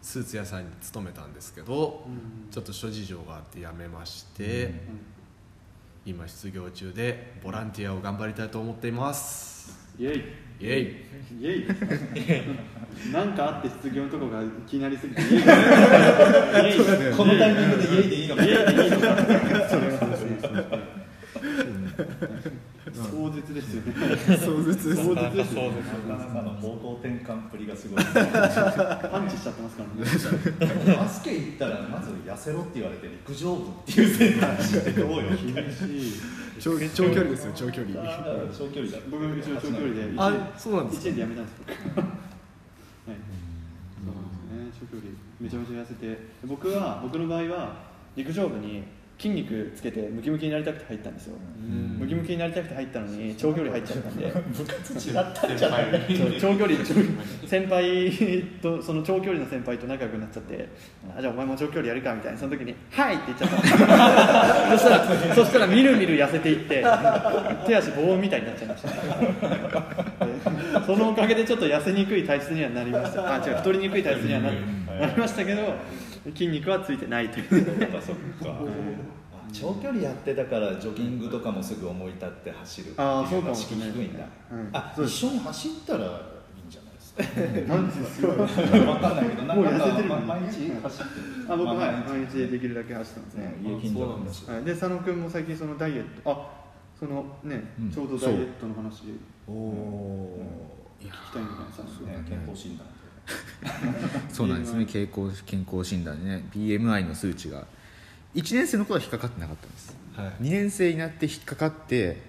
[0.09, 2.51] スーツ屋さんに勤めたんですけど、うん。
[2.51, 4.73] ちょっと諸事情があって辞めまして、
[6.07, 9.77] 今失業中でボランティアを頑張りたいと思っています。
[9.99, 10.65] イエイ。
[10.65, 10.83] イエイ。
[11.43, 13.13] イエイ。
[13.13, 15.33] なんかあって失業のとこが気になりすぎてイエイ。
[15.37, 17.15] イエイ。
[17.15, 18.45] このタイミングで家でいいのか。
[18.45, 20.79] イエイでいいのか
[22.95, 23.93] 壮絶ですよね。
[24.39, 25.83] 壮絶壮絶ですよね。
[26.09, 30.97] なかなかの方向転換っぷりがすごいパンチしちゃってますからね。
[30.97, 36.21] バスケ行ったらまず痩せろって言われて陸上部っていう選択肢ってどうよ厳しい
[36.61, 37.95] 長長距離ですよ長距離
[38.57, 42.07] 長距離だ僕も一応長距離であそうなんです1年で辞めたんですよはい
[43.99, 44.71] そうですね。
[44.81, 47.77] 長距離めちゃめちゃ痩せて僕は僕の場合は
[48.17, 48.83] 陸上部に
[49.19, 51.35] 筋肉つけてムキムキになりたくて入ったんですよ、
[51.99, 54.27] ムキムキになりたくて入ったのに長距離入っちゃったんで。
[54.31, 55.85] 部活違ったんじゃない
[56.41, 56.95] 長距離長
[57.49, 60.69] 先輩とその長距離の先輩と仲良くなっちゃって
[61.17, 63.57] あじゃあお前も長距離やるかみたいなその時に「はい!」って言っちゃった。
[63.57, 66.85] んですそしたらそしたらみるみる痩せていって
[67.67, 68.89] 手足棒みたいになっちゃいました。
[70.81, 73.35] でそのおかげでちょっと痩せにくい体質にはなりました。
[73.35, 74.51] あ違う太りにくい体質にはな
[75.01, 75.75] なりましたけど
[76.25, 78.59] 筋肉はついてないというそっかそっか
[79.53, 84.69] 長距離やってたからジョギングとかもすぐ思い立って走るっていうあーそうかのは式もしれない低いんだ、うん。
[84.73, 86.09] あ一緒に走ったらいい
[86.69, 87.23] んじゃないですか？
[87.75, 91.15] なんですよ分かんないけどなんかもう痩せてるま毎日走って
[91.49, 91.53] る。
[91.53, 96.31] あ僕はまあ毎日できるだけ走ってますね、家近所なんだしはい、で佐野君も最近そのダイエット。
[96.31, 96.59] あ
[96.99, 97.91] そのね、うん。
[97.91, 99.15] ちょうどダイエットの話。
[99.49, 100.39] おお
[101.01, 102.01] 聞きたいんじゃないです。
[102.03, 102.87] か、ね健康診断
[104.33, 104.85] そうなんですね。
[104.85, 107.67] 健康健康診断でね BMI の数値が。
[108.35, 109.97] 1年生の頃は引っかかってなかったんです。
[110.15, 110.45] はい。
[110.45, 112.21] 2年生になって引っかかって、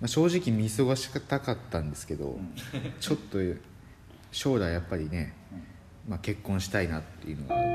[0.00, 2.38] まあ、正直見過ごしたかったんですけど、
[3.00, 3.38] ちょっと
[4.30, 5.32] 将来やっぱりね、
[6.06, 7.74] まあ、結婚したいなっていうのがあるの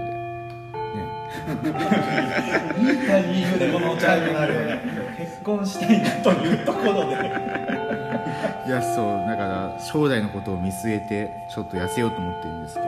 [1.64, 1.80] で、ね、
[3.08, 5.04] タイミングでこのチャイムがある。
[5.18, 7.83] 結婚したいなというところで
[8.66, 12.88] いやそうだから将来のことを見据えてちょっと痩せようと思ってるんですけど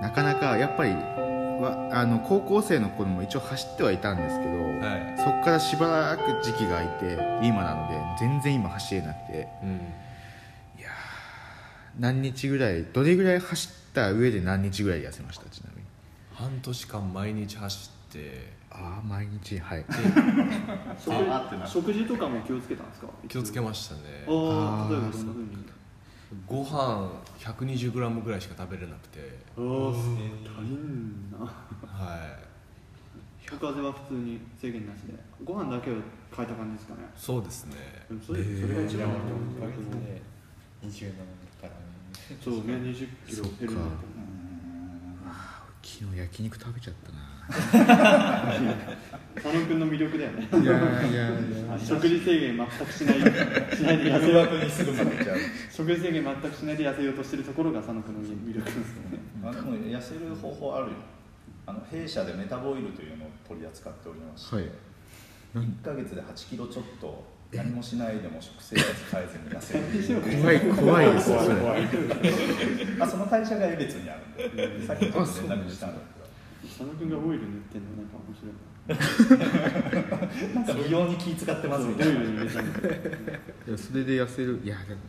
[0.00, 5.18] なかなかやっぱりわあの高校生の頃も一応走ってはいたんですけど、はい。
[5.18, 9.48] そこからしばらく時期が空いて今なので全然今走れなくて。
[9.62, 9.70] うん。
[10.78, 10.92] いやー
[12.00, 15.86] 何日ぐらいどれぐらい走った上で何日ぐらい痩せましたちなみに？
[16.34, 19.84] 半年間毎日走ってああ毎日はい。
[20.98, 23.08] 食食事とかも気をつけたんですか？
[23.28, 24.00] 気をつけましたね。
[24.28, 25.64] ああ例えばどんなふうに
[26.46, 29.20] ご飯 120g ぐらいしか食べれなくて。
[29.56, 29.94] ああ大
[30.66, 31.38] 変な。
[31.38, 32.44] はい。
[33.46, 35.14] 風は普通に制限なしで。
[35.44, 35.94] ご飯だけを
[36.34, 37.00] 変えた感じですかね？
[37.16, 37.76] そうですね。
[38.08, 39.60] でもそれそれが一番だと思う。
[39.60, 40.22] 1ヶ月で
[40.82, 41.12] 27
[41.60, 41.70] から
[42.42, 44.13] そうね20キロ減るんだと思う
[45.84, 47.18] 昨日焼肉食べちゃったな。
[49.34, 50.48] 佐野君の魅力だよね。
[50.50, 50.74] いやい
[51.12, 51.34] やい
[51.68, 51.78] や。
[51.78, 53.22] 食事制限全くしないし
[53.82, 55.36] ないで痩せよう誘惑にすぐ負けちゃう。
[55.70, 59.18] 食事制限全くしないで痩せようとしてるところが佐野君の魅力ですよね。
[59.44, 60.92] あでも痩せる方法あるよ。
[61.66, 64.64] あの弊社でメタボオイルというのを取り扱っておりまして、はい。
[65.54, 67.24] 1ヶ月で8キロちょっと
[67.56, 69.74] 何もしないでも食生活変えずに痩せ
[70.14, 70.20] る。
[70.40, 71.56] 怖い怖いですよそれ。
[73.00, 76.00] あその会社が江別にあるんでさっきちょっと連絡したんだ
[76.66, 78.94] 佐野君がオイル塗ってんのなんか面白いけ
[80.48, 82.12] どなんか美容に気使ってますみオイたいな
[83.78, 84.60] それで痩せる。
[84.64, 85.00] いやでも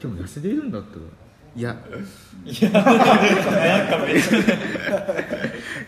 [0.00, 1.02] でも痩せれるんだったら
[1.54, 1.76] いや。
[2.44, 4.38] いやなんかめっちゃ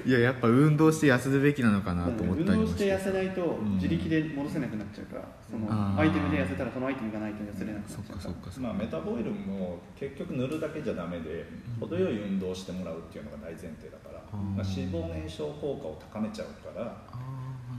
[0.07, 6.01] いややっぱ運動して痩せるべきなのかなと思ったりも運動して痩せないと自力で戻せなくなっちゃうから、そのあー。
[6.03, 8.69] アイテムで痩せたらそのアイテムがないと痩せれなくなそっっちゃうかかそっかそっか。
[8.69, 11.47] まあ、メタボイルも結局塗るだけじゃダメで
[11.81, 17.03] 程よい運動をしてもらうっていうのが大前提だから、まあ、脂肪燃焼効果を高めちゃうから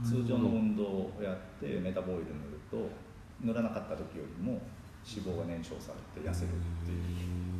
[0.04, 2.90] 通常の運動をやってメタボイル塗ると
[3.40, 4.60] 塗らなかった時よりも
[5.06, 6.50] 脂肪が燃焼されて痩せるっ
[6.84, 6.98] ていう。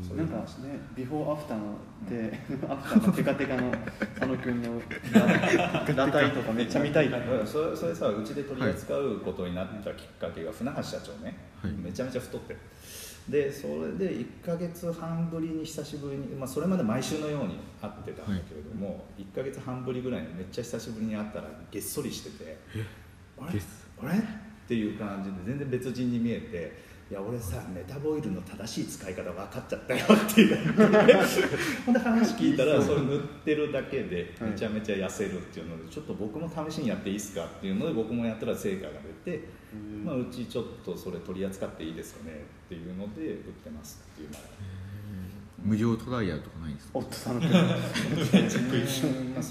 [0.06, 0.58] そういなんかう話。
[0.58, 1.78] ねビフォーアフターの
[2.08, 3.72] で、アフターのテカテカの
[4.18, 4.80] 佐野君の
[5.12, 7.08] 裸体とかめっちゃ見たい。
[7.10, 11.72] かそれそれさうちで取り扱うことになったきっかけが船橋社長ね、はい。
[11.72, 12.52] めちゃめちゃ太って。
[12.54, 12.58] る
[13.28, 22.56] でそれで1か月半ぶりに久しぶりに、まあ、それまで毎週のように会ってたんだけれども、1か月半ぶりぐらいにめっちゃ久しぶりに会ったらげっそりしてて
[23.40, 23.60] あれ？
[24.00, 24.22] あれ？
[24.66, 30.56] っていう感じで全然別人に見えていや俺さメタボイルの正しい使い方分かっちゃったよっていう。
[31.86, 38.92] ほんで話聞いたらそれ塗ってるだけでめちゃめちゃ痩せるっていうのでちょっと僕も試しにやっていいですかっていうので僕もやったら成果が
[39.24, 39.44] 出て、
[40.04, 44.40] まあ、うちちょっとそれ取り扱っていいですかねっていうので売ってますっていうのが
[45.66, 46.98] 無料トライアルとかないんですか？
[46.98, 47.62] おっと佐野君まあ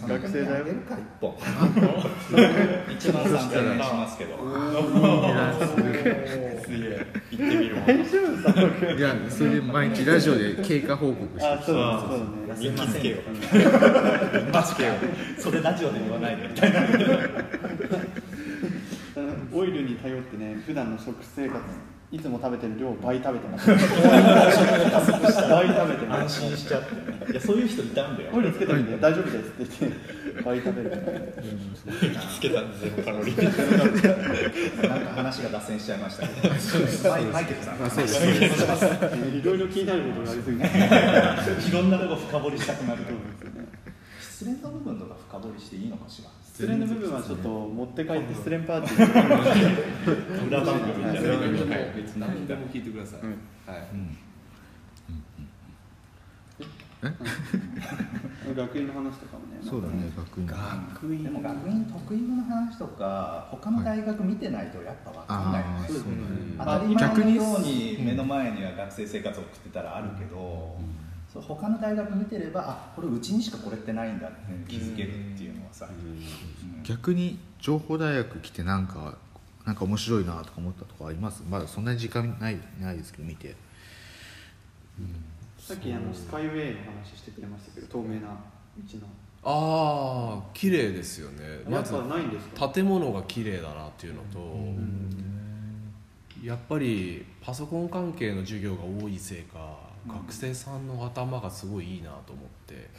[0.08, 0.63] 学生か1
[1.19, 4.47] 本1万3000円しますけど行
[7.36, 7.75] ってみる
[8.97, 12.23] いやそれで毎日ラジオで経過報告してあそうだそうだね
[12.54, 13.17] 痩せませんよ
[14.54, 14.93] マジかよ
[15.38, 16.80] それラジオで言わないでみたいな
[19.54, 21.60] オイルに頼ってね普段の食生活
[22.11, 23.67] いつも食べてる量を倍食べてます。
[23.73, 23.89] 倍食
[25.89, 26.41] べてます。
[26.41, 26.95] 安心しちゃって。
[26.95, 28.29] ねいやそういう人いたんだよ。
[28.33, 30.15] オイルつけてみて大丈夫ですって言って。
[30.43, 30.91] 倍食べる。
[32.35, 34.87] つけたんでゼロカロリー。
[34.87, 36.49] なんか話が脱線しちゃいましたけど
[37.31, 37.77] マイケルさん。
[39.37, 40.65] いろいろ気になることがありすぎ て
[41.69, 42.99] いろんなとこ深掘りしたくなる
[44.19, 51.49] 失恋の部分とか深掘りしていいのかしら失恋の部分はちょっと持って帰って失恋パーティー裏番組みたいなはい
[52.17, 53.19] 何でも聞いてください、
[53.69, 53.85] はい
[58.55, 65.51] 学院の話とかもねそうだね学院学院でも学院得意の話とか他の大学見てないとやっぱ分かん。
[65.51, 66.13] ないよねああそうだね
[66.57, 70.77] 当たり前のように目の前には学生生活を送ってたらあるけど、
[71.36, 74.38] そう他の大学見てればあこれうちにしかこれってないんだって
[74.71, 76.84] 気づけるっていうのはさ、うん。
[76.84, 79.17] 逆に情報大学来てなんか
[79.65, 81.43] なんか面白いなとか思ったとこあります？
[81.50, 83.54] まだそんなに時間ないないですけど見て。
[85.60, 88.28] さっきあのスカイウェイの話してくれましたけど透明な
[88.78, 89.08] 道の。
[89.48, 91.60] ああ綺麗ですよね。
[91.69, 92.69] まずやっぱないんですか？
[92.69, 94.39] 建物が綺麗だなっていうのと、
[96.43, 102.89] やっぱりパソコン関係の授業が多いせいか、学生さんの頭がすごいいいなと思って。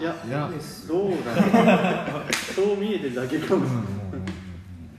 [0.00, 0.50] いやいや。
[0.88, 1.34] どうだ
[2.12, 2.32] ろう。
[2.32, 3.84] そう見えてるだけかもしれない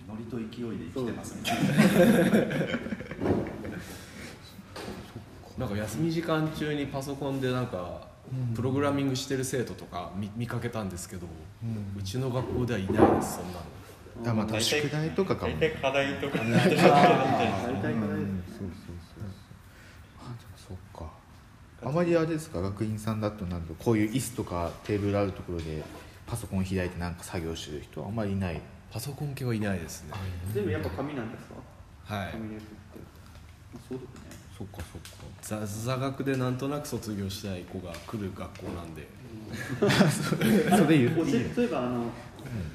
[0.07, 1.65] ノリと勢いで生きてますみたいな
[5.57, 8.07] なんか休み時間中にパソコンでなんか
[8.55, 11.27] プログラミングしてる生徒とか見見かけたんですけど、
[11.97, 14.41] うちの学校ではいないですそんなの。
[14.41, 15.53] あまた宿題とかかも。
[15.53, 17.95] 大体課題とか大体課題。
[17.95, 17.99] う
[18.49, 18.95] そうそう
[20.19, 21.11] あでもそっか
[21.85, 25.83] あまりあれですか学院さんだとなんとこういう椅子とかテーブルあるところで
[26.25, 28.59] パソコン開いてなんか作業してる人はあんまりいない。
[28.91, 30.13] パソコン系はいないですね。
[30.53, 31.45] 全部やっぱ紙なんです
[32.07, 32.15] か？
[32.15, 32.31] はい。
[32.31, 32.71] 紙レスって
[33.73, 34.09] まあそうだよね。
[34.57, 35.01] そっかそっ
[35.59, 35.65] か。
[35.65, 39.07] 座座学でなんとなく卒業したい子が来る学校なんで。
[40.75, 42.05] それ言教うえ例えばあの、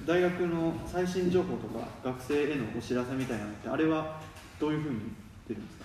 [0.06, 4.20] 大学の最新情報とか学生へのお知らせみたいなのってあれは
[4.60, 5.00] どういうふうに
[5.48, 5.84] 出るんですか？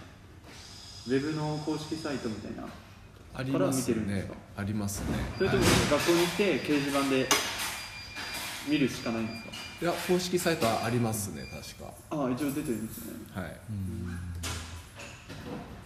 [1.07, 2.67] ウェブの公式サイトみたいな
[3.37, 4.61] ありますから見てるんですねか？
[4.61, 5.07] ありますね。
[5.37, 7.27] それとも学校に行って掲示板で
[8.69, 9.49] 見るしかないんですか？
[9.81, 11.93] いや公式サイトはありますね確か。
[12.09, 13.13] ああ一応出てるんですね。
[13.33, 13.59] はい。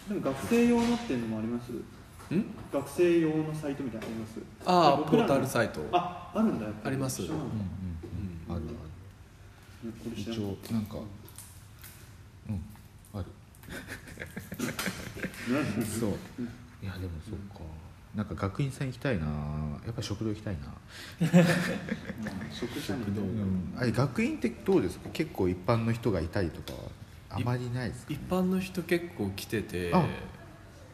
[0.08, 1.72] でも学生用のっていうのもあります？
[1.72, 2.46] ん？
[2.72, 4.40] 学生用のサイトみたいなのあります？
[4.66, 5.82] ああポー僕らのタルサイト。
[5.92, 6.88] ああるんだやっぱり。
[6.88, 7.24] あります。
[7.24, 7.40] 一緒なん。
[7.40, 7.46] だ
[8.50, 8.64] あるあ
[9.86, 9.92] る。
[10.04, 10.98] これ知らない一応なんか
[12.50, 12.64] うん。
[13.14, 13.26] ある。
[15.78, 15.86] 何？
[15.86, 16.10] そう
[16.82, 17.64] いやでもそっか。
[18.16, 19.26] なんか学院さん行きたいな。
[19.86, 20.74] やっぱ食堂行きたいな、
[22.52, 25.10] 食者にうん、あれ学院ってどうですか？
[25.14, 26.80] 結構一般の人がいたりとか
[27.30, 30.04] あまりないですか一般の人結構来ててあ。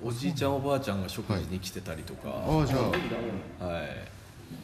[0.04, 2.30] おじいちゃんおばあちゃんが食事に来てたりとか。
[2.30, 2.82] ああじゃあ。
[3.66, 3.88] はい。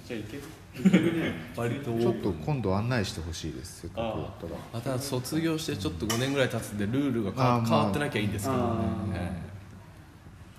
[0.05, 1.33] じゃあいける？
[1.55, 3.81] 割とちょっと今度案内してほしいです。
[3.83, 4.61] せっかくだったら。
[4.73, 7.31] また卒業してちょっと5年ぐらい経つんでルールが
[7.63, 8.63] 変わってなきゃいいんですけどね。
[8.63, 9.15] あー。
[9.15, 9.31] え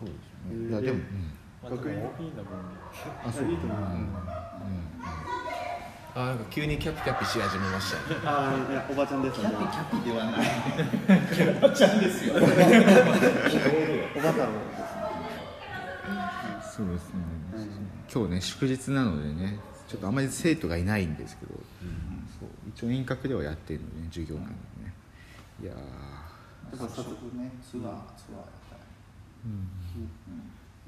[0.01, 1.33] そうですねいやでも、うん。
[1.63, 1.83] まあでも
[2.15, 2.57] OB の分
[3.25, 3.79] あそういいと思う。
[3.79, 3.85] うん。
[3.85, 4.09] うん。
[6.15, 8.21] あなんか急にキャピキャピし始めましたね。
[8.25, 10.47] ああいやおばちゃんですキャピキャピではない。
[11.57, 12.35] おばちゃんですよ。
[12.35, 12.61] おば太
[14.43, 14.67] 郎で
[16.71, 17.21] すそうですね、
[18.13, 24.95] 今日ね祝日なのでねちょっとあまり生徒がいないんですけど、そう一応遠隔ではやってるのでね授業なのでね、
[25.63, 25.77] いやー。
[26.79, 28.05] 早速ねツアーツアーやっ
[28.71, 28.81] たら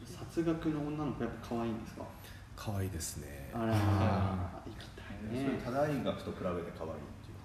[0.05, 2.05] 殺学の女の子やっぱ可愛いんですか？
[2.57, 3.51] 可愛いですね。
[3.53, 3.75] あら
[4.65, 7.41] 行きたいそれね他大学と比べて可愛いっていう。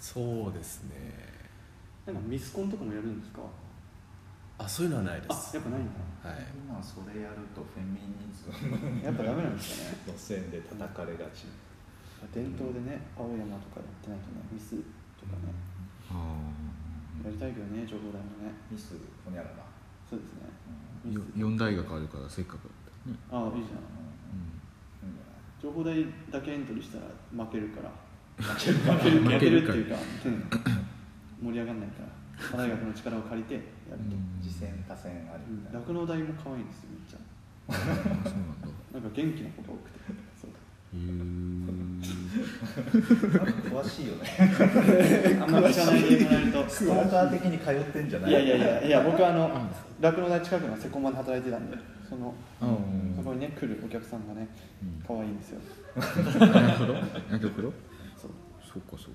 [0.00, 0.96] そうですね。
[2.06, 3.42] なんかミスコンとかもやるんですか？
[4.58, 5.98] あそういうのはないであすやっぱないんだ。
[6.28, 6.46] はい。
[6.54, 9.98] 今それやるとフェミニズムやっぱダメなんですかね。
[10.06, 11.46] 路線で叩かれがち。
[12.30, 14.78] 伝統でね青山とかやってないとねミス
[15.18, 15.50] とかね。
[16.10, 16.46] あ
[17.26, 18.54] やりたいけどね情報大もね。
[18.70, 19.66] ミスほにゃらら。
[20.08, 20.46] そうですね
[21.08, 22.70] 4大学あるからせっかくだっ
[23.02, 23.40] たら。
[23.42, 23.82] ね、ああいいじゃん。
[23.82, 25.18] うん。
[25.60, 25.94] 情報大
[26.30, 27.90] だけエントリーしたら負けるから。
[28.42, 29.96] 負ける負ける負けるっていうか、
[30.26, 31.48] うん。
[31.48, 32.08] 盛り上がんないから。
[32.50, 33.64] 他大学の力を借りてやる
[34.10, 35.80] と、次戦他戦あるみたいな。
[35.80, 37.18] 酪農大も可愛いんですよめっちゃ。
[37.68, 38.68] あそうなんだ。
[38.92, 39.98] なんか元気な子が多くて。
[40.06, 40.12] そ
[40.94, 41.82] うへー
[43.70, 44.28] 詳しいよね。
[45.40, 46.68] あんま聞かないでもらえると。
[46.68, 48.30] ストーカー的に通ってんじゃない？
[48.30, 49.50] いやいやいやいや僕はあの
[50.00, 51.76] 酪農大近くのセコマで働いてたんで
[52.08, 53.14] そのうん。
[53.16, 54.48] そこにね来るお客さんがね
[54.82, 55.02] うん。
[55.06, 55.60] 可愛いんですよ。
[56.40, 56.94] なるほど。
[56.94, 57.00] な
[57.38, 57.72] るほど
[58.16, 58.30] そう。
[58.62, 59.10] そうかそうか。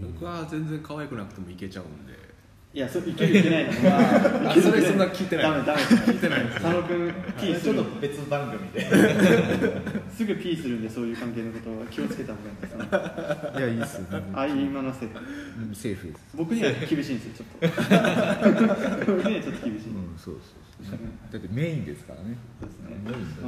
[0.00, 2.31] 僕は全然可愛くなくてもいけちゃうんで
[2.74, 3.70] いやそれいけるいけないの。
[3.90, 5.44] はあ それそんな聞いてない。
[5.44, 5.82] ダメダメ。
[5.82, 6.46] 聞いてない。
[6.46, 8.80] 佐野君ピーするちょっと別番組で。
[10.08, 13.58] すぐピーするんでそういう関係のことは気をつけた方がいいですね。
[13.58, 16.20] いやいいっすねああいう今のせいうんセーフです。
[16.34, 17.76] 僕には厳しいんですよちょっと。
[19.12, 20.40] 僕にはちょっと厳しい、うんそうそ
[20.82, 20.98] うそう。
[21.30, 22.38] だってメインですからね。
[22.58, 22.66] そ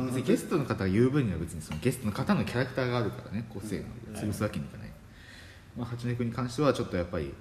[0.03, 0.23] うですね。
[0.23, 4.89] ゲストの方が言う分には別にそのゲストの方のキャラクターがあるからね個性なので潰すわけにいかない、
[5.79, 7.33] まあ、八根君に関してはちょっとやっぱり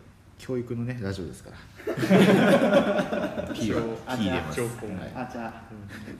[0.46, 1.00] 教育のね。
[1.02, 1.56] ラジオですから。
[3.54, 3.82] P は
[4.18, 4.70] P 入れます、はい、
[5.16, 5.64] あじゃあ。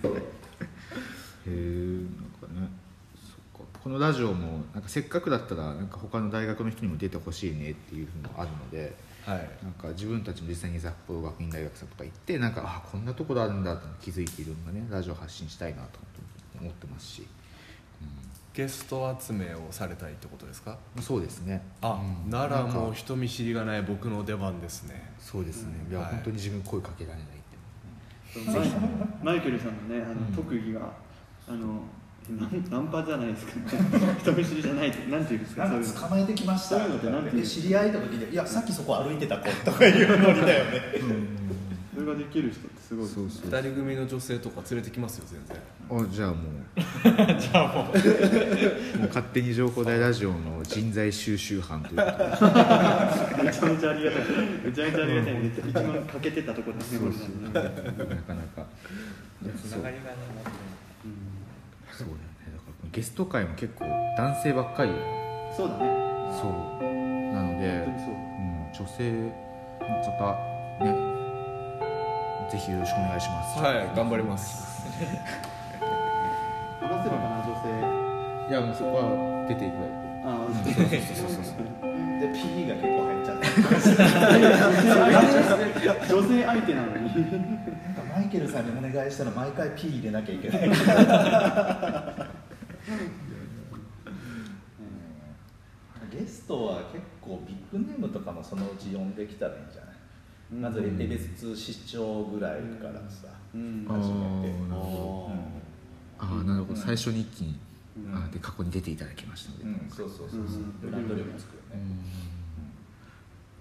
[0.08, 0.14] へ
[1.48, 2.08] えん
[2.40, 2.70] かね。
[3.16, 3.80] そっか。
[3.84, 8.96] このラジオもなんかせっかくだったらなんか他の大学の人にも出てほしいねっていうのもあるので
[9.26, 9.50] はい。
[9.62, 16.00] なんか自分たちも実際に札幌学院大学さんとか行ってなんかあこんなところあるんだって気づいていろんなねラジオ発信したいなと
[16.62, 17.28] 思ってますし、
[18.54, 20.78] ゲスト集めをされたいってことですか？
[20.96, 21.62] うん、そうですね。
[21.82, 22.30] あ、うん。
[22.30, 25.12] ならもう人見知りがない僕の出番ですね。
[25.20, 25.74] そうですね。
[25.90, 26.12] いや、はい。
[26.12, 28.70] 本当に自分声かけられないってマイ
[29.24, 30.34] マイケルさんのねあの、うん。
[30.36, 30.82] 特技が
[31.48, 31.82] あの
[32.70, 33.52] ナンパじゃないですか、
[34.22, 35.68] 人見知りじゃないってなんていうんですか？
[35.68, 35.94] そういうの。
[35.94, 36.78] か捕まえてきました。
[36.78, 37.44] そういうのってなんていう？
[37.46, 40.82] 知り合いとか聞いて「いやさっきそこ歩いてた子」とかいうノリだよね。
[41.94, 42.62] それができる人
[42.94, 43.30] すごいですね。
[43.30, 43.62] そうそう。
[43.62, 45.58] 二人組の女性とか連れてきますよ全然。
[45.90, 47.42] あじゃあもう。
[47.42, 47.98] じゃあもう。
[49.00, 53.44] もう勝手に情報大ラジオの人材収集班ということで。
[53.44, 54.22] めちゃめちゃありがたい。
[54.66, 55.34] めちゃめちゃありがたい。
[55.34, 57.62] んで一番欠けてたところですねこれ
[58.16, 59.48] なかなかい。
[59.48, 60.18] やそうつながりがね
[61.92, 63.86] そうだよねだからゲスト会も結構
[64.18, 64.92] 男性ばっかり
[65.56, 65.86] そうだね
[66.32, 66.84] そう
[67.34, 69.12] なので本当にそううん、女性
[69.82, 71.23] の方ね
[72.54, 73.60] ぜひよろしくお願いします。
[73.60, 74.86] はい頑張ります。
[76.80, 77.74] 話せばかな女性。
[78.52, 79.96] いやもうそこは出ていただいて。
[80.24, 80.86] ああそうそう
[81.34, 81.66] そうそう
[82.22, 83.48] で P が結構入っちゃって
[86.14, 87.42] 女性相手なのになん
[87.96, 90.70] かマイケルさんにお願いしたら毎回 P 入れなきゃいけない
[96.12, 99.96] ゲストは結構ビッグネームとかもそのうち呼んできたらいいんじゃない、
[100.62, 103.86] まずエベス市長ぐらいからさ、うん。
[103.90, 104.10] あー初
[104.42, 105.32] めてなるほ
[106.20, 106.26] ど。
[106.26, 106.80] ああなるほど。
[106.80, 107.60] 最初に一気に、
[108.14, 110.72] あで過去に出ていただきましたので、うん、そうそうそうそう、うん。
[110.82, 111.82] ブランド力つくよね、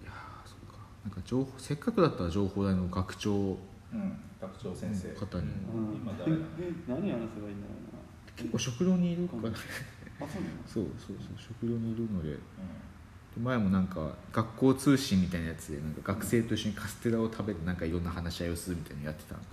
[0.02, 0.78] いやーそうか。
[1.04, 3.56] なんか情報せっかくだったら情報大の学長の
[3.92, 5.96] うん、学長先生、方に、うん。
[5.96, 6.44] 今誰なの？
[6.88, 7.74] 何話せばいいんだろ
[8.36, 9.54] 結構食堂にいるかそうなの？
[10.66, 12.30] そうそうそう食堂にいるので。
[12.30, 12.38] で
[13.40, 19.46] 前もなんか学校通信みたいなやつでなんか学生と一緒にカステラを食べてなんかいろんな話し合いをするみたいなのやってたんで。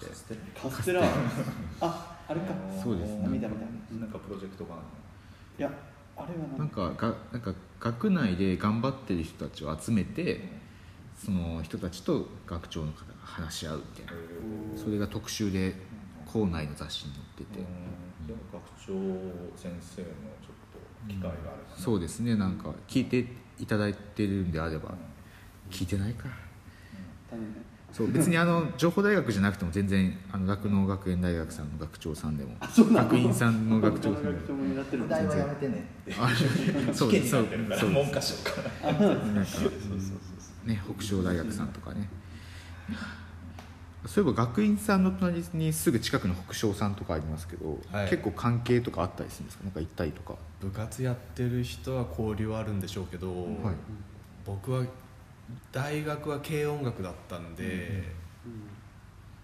[0.61, 1.01] カステラ？
[1.81, 2.47] ああれか。
[2.83, 3.27] そうですね。
[3.27, 4.75] 見た見たうんなんかプロジェクトが
[5.57, 5.71] いや
[6.17, 10.41] あれはな何んかがなんか学内で頑張ってる人たちを集めて
[11.17, 14.21] その人たちと学長の方が話し合うみたいな。
[14.21, 15.75] のそれが特集で
[16.25, 17.65] 校内の雑誌に載ってて、
[18.27, 18.93] じゃあ学長
[19.57, 20.07] 先生の
[20.39, 21.57] ちょっと機会があれば、ね。
[21.75, 22.35] そうですね。
[22.35, 23.25] なんか聞いて
[23.59, 24.93] いただいてるんであれば
[25.69, 26.27] 聞いてないか。
[27.91, 35.87] そう別にあの情報大学じゃなくても全然あの酪農学園大学さんの学長さんでも学院さんの学長さんでも学長もやってるんです題ねはやめてね
[36.93, 37.11] そうそう。
[37.11, 38.51] になってるからそう文科省か
[40.65, 42.07] ね北昇大学さんとかね
[44.05, 48.09] そういえば学院さんの隣にすぐ近くの北昇さんとかありますけど、はい。
[48.09, 49.63] 結構関係とかあったりするんですか？
[49.65, 53.75] なんか行ったりとか、部活やってる人は交流はあるんでしょうけど、はい、
[54.45, 54.85] 僕は
[55.71, 58.03] 大学は軽音楽だったんで、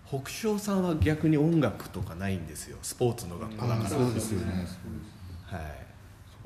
[0.08, 4.68] 北昇さんは逆に音楽とかないんですよスポーツの学校だから、そうですよね
[5.44, 5.62] はい。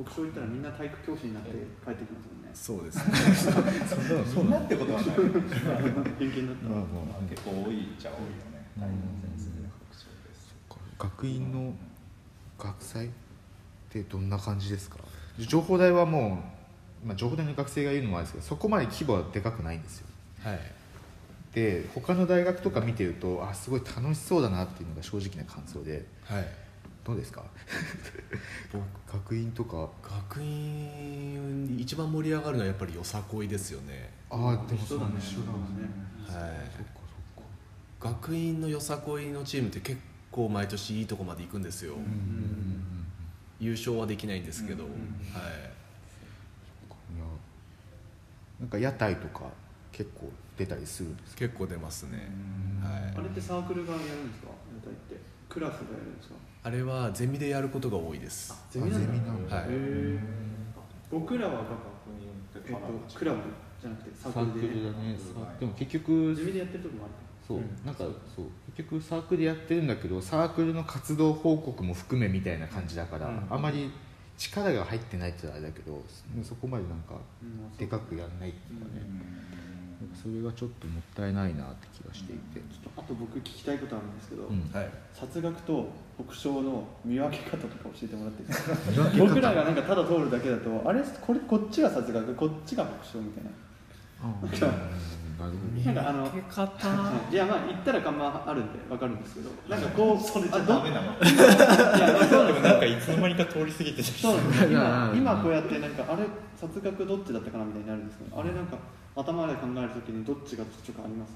[0.01, 1.51] 北昇行ったらみんな体育教師になって
[1.85, 3.03] 帰ってきますもんねそうですね。
[4.33, 5.09] そんなってことはない。
[5.09, 6.81] 偏見だったら
[7.29, 8.65] 結構多いっちゃ多いよね。
[8.77, 9.97] 大変先生の学長
[10.27, 10.53] です
[10.97, 11.73] 学院の
[12.57, 13.09] 学祭っ
[13.89, 14.97] てどんな感じですか？
[15.39, 16.43] 情報大はも
[17.03, 20.07] う、まあ、情報大の学生が言うのもあれですけどそこまで規模はでかくないんですよ。
[20.43, 20.59] はい。
[21.53, 26.05] で他の大学とか見てるとあすごい楽しそうだなっていうのが正直な感想で。
[26.23, 26.47] はい
[27.09, 27.43] どうですか？
[29.11, 29.89] 学院とか。
[30.03, 34.11] 学院一番盛り上がるのはやっぱりよさこいですよね。
[34.29, 35.13] ああでもそうだね。
[35.17, 35.81] 一緒だもんね。
[36.27, 36.69] はい。
[36.75, 36.99] そっか
[37.35, 37.43] そっ
[38.01, 38.11] か。
[38.11, 39.99] 学院のよさこいのチームって結
[40.29, 41.95] 構毎年いいとこまで行くんですよ、
[43.59, 44.93] 優勝はできないんですけど、はい。
[44.93, 44.95] い
[47.17, 47.25] や
[48.59, 49.45] なんか屋台とか
[49.91, 51.39] 結構出たりするんですか？
[51.39, 52.29] 結構出ますね、
[52.83, 53.17] はい。
[53.17, 54.49] あれってサークルがやるんですか？
[54.49, 55.17] 屋台って。
[55.49, 56.35] クラスがやるんですか？
[56.61, 58.53] あれはゼミでやることが多いです。
[58.69, 59.55] ゼミなんだゼミなんだ。
[59.55, 59.65] はい。
[61.09, 61.71] 僕らはなんか
[62.55, 63.39] えっとクラブ
[63.81, 64.75] じゃなくてサークルで。
[64.75, 64.91] ね。
[64.91, 65.17] ね
[65.59, 67.13] でも結局ゼミでやってるとこもある
[67.47, 67.59] そう。
[67.85, 68.03] なんか
[68.35, 68.45] そう。
[68.75, 73.47] 結局サークルでやってるんだけどサークルの活動報告も含めみたいな感じだから、うん。
[73.49, 73.89] あまり
[74.37, 76.03] 力が入ってないって言ったらあれだけど
[76.43, 77.77] そこまでなんかうん。
[77.77, 79.07] でかくやらないっていうかね、なん。
[79.07, 79.23] か
[80.15, 84.69] それがちょっともったいないなって気がしていて、ちょっとあと僕聞きたいことあるんですけど、うん。
[84.73, 84.89] はい。
[85.13, 85.87] 殺学と
[86.25, 88.75] 北昇の見分け方とか教えてもらっていいですか？
[89.17, 93.49] 僕らがなんかただ通るだけだとあれこれこっちが殺学こっちが北昇みたいな。
[94.19, 94.67] なるほど。
[95.85, 96.65] なんかあの分け方？
[97.31, 101.13] いやまあ行ったら看板あるんで分かるんですけど なんかこうそれじゃダメなの。
[101.13, 106.23] いやまあそうなんですよなんかいつの間にか通り過ぎてそうなんですよいや今今こうやってなんかあれ
[106.57, 108.77] 殺学どっちだったかなみたいになるんですけどあれなんか
[109.15, 111.31] 頭で考えるときにどっちがどっちかあります？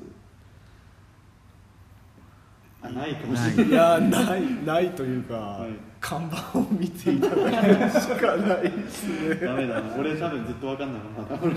[2.85, 3.67] あないかもしれない。
[3.69, 3.71] い。
[3.71, 5.71] やないないというか、はい。
[6.01, 9.35] 看板を見ていただけるしかないですね。
[9.35, 9.95] ダメだな。
[9.97, 11.13] 俺多分ずっと分かんないもん。
[11.29, 11.55] な 俺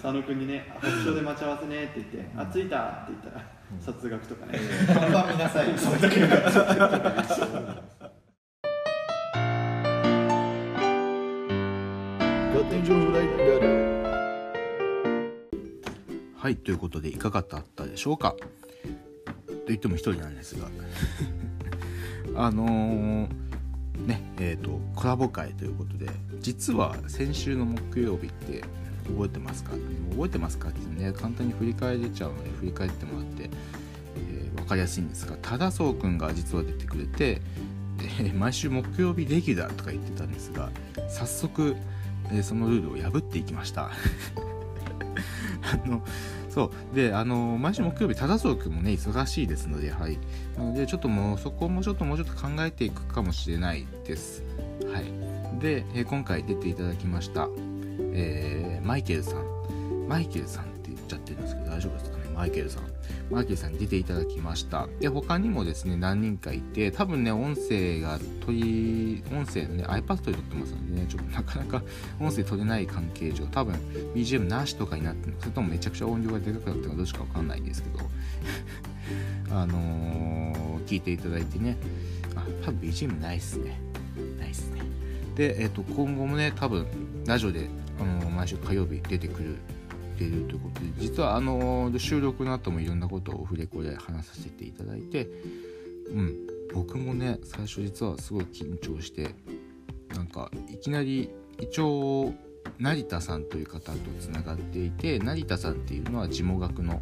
[0.00, 3.44] 佐野君にね「北昇で待ち合わせね」って言って「あ着いた」って言ったら
[3.80, 4.60] 殺学とかね。
[4.86, 5.74] 看板見なさい
[16.40, 18.34] はいということでいかがだったでしょうか？
[19.46, 20.68] と言っても一人なんですが。
[22.34, 23.28] あのー
[24.06, 26.08] ねえー、とコラボ会ということで
[26.40, 28.62] 実は先週の木曜日って
[29.08, 29.72] 覚えてますか？
[30.12, 33.50] 覚えてますかってね簡単に振り返れちゃうので振り返ってもらって、
[34.16, 37.42] えー分かりやすいんですが忠宗くんが実は出てくれて、
[38.20, 40.70] え毎週木曜日レギュラーとか言ってたんですが
[41.08, 41.76] 早速、
[42.32, 43.90] えそのルールを破っていきました。
[45.84, 46.02] あの
[46.48, 46.96] そう。
[46.96, 50.18] であの毎週木曜日忠宗君もね忙しいですのではい。
[50.56, 54.42] なのでちょっともうそこもちょっともうちょっと考えていくかもしれないです。
[54.92, 55.60] はい。
[55.60, 57.48] で、え今回出ていただきました、
[58.12, 59.44] えーマイケルさん。
[60.08, 62.24] マイケルさんって言っちゃってるんですけど大丈夫ですかね？
[62.34, 62.82] マイケルさん。
[63.30, 64.88] マイケルさんに出ていただきました。
[64.98, 71.82] で他にもですね何人かいて多分ね音声が取り音声のね iPad で撮ってますのでねちょっと なかなか
[72.18, 73.74] 音声取れない関係上多分
[74.14, 78.10] BGM なしとかになってるのかそれともめちゃくちゃ音量がでかくなってるのかどっちかわかんないんですけど
[79.56, 81.76] あのー聞いていただいてね。
[82.34, 83.78] あ多分 BGM ないっすね。
[84.40, 84.80] ないっすね。
[85.36, 86.86] で、えっと今後もね多分
[87.26, 87.68] ラジオで、
[88.00, 89.56] あのー毎週火曜日出てくる
[90.20, 95.28] 出るということで実はあの収録の後もいろんなことをオフレコで話させていただいて
[96.10, 96.36] うん
[96.74, 99.34] 僕もね最初実はすごい緊張して
[100.14, 102.34] なんかいきなり一応
[102.78, 107.00] 成田さんという方とつながっていて成田さんっていうのは地元学の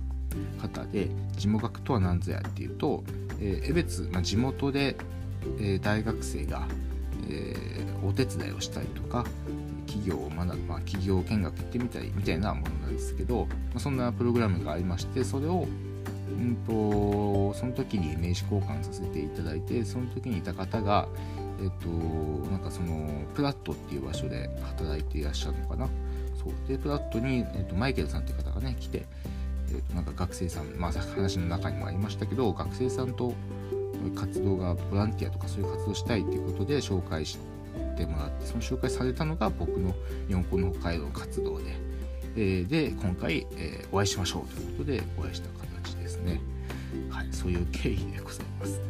[0.61, 3.03] 方で地元学とは何ぞやっていうと、
[3.41, 4.97] えー江別、まあ、地元で、
[5.59, 6.66] えー大学生が、
[7.29, 9.25] えーお手伝いをしたりとか
[9.89, 15.66] 企業を学ぶ、まあ、企業見学行ってみたりみたいなものなんですけど、まあ、そんなプログラムがありましてそれを
[16.28, 21.09] うんとその時に名刺交換させていただいてその時にいた方が
[21.61, 21.89] えっと
[22.51, 25.89] なんかそのプラットっていう場所で働いていらっしゃるのかな。
[26.36, 26.68] そう。
[26.68, 29.07] でプラットに、えっと、マイケルさんっていう方がね来て
[29.70, 33.34] えー、となんか学生さん、まあ、話の中にもありましたけど学生さんと
[34.14, 37.57] 活動がボランティアとかそういう活動したいということで紹介して
[37.99, 39.94] てもらってその紹介されたのが僕の
[40.28, 41.64] 四校の北海道活動で、
[42.36, 45.49] えー、で今回、えー、お会いしましょうということでお会いした
[45.82, 46.40] 形ですね。
[47.11, 48.80] はいそういう経緯でございます。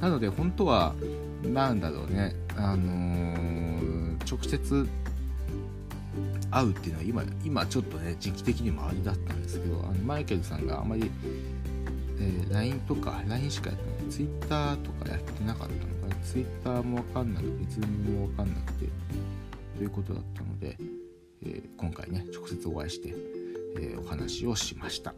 [0.00, 0.94] なので本当は
[1.42, 4.88] なんだろうねあのー、直接
[6.50, 11.10] 会うっていうのは今今ちょっとね時期的にもありだったんですけどあのマイケルさんがあまり、
[12.20, 15.87] えー、LINE とか LINE しかやってない Twitter とかやってなかった
[16.32, 18.86] Twitter もわかんなくて別にもわかんなくて
[19.76, 20.76] ということだったので、
[21.42, 23.14] えー、今回ね直接お会いして、
[23.76, 25.14] えー、お話をしました。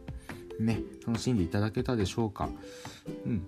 [0.59, 2.49] ね楽しんでいただけたでしょうか？
[3.25, 3.45] うん。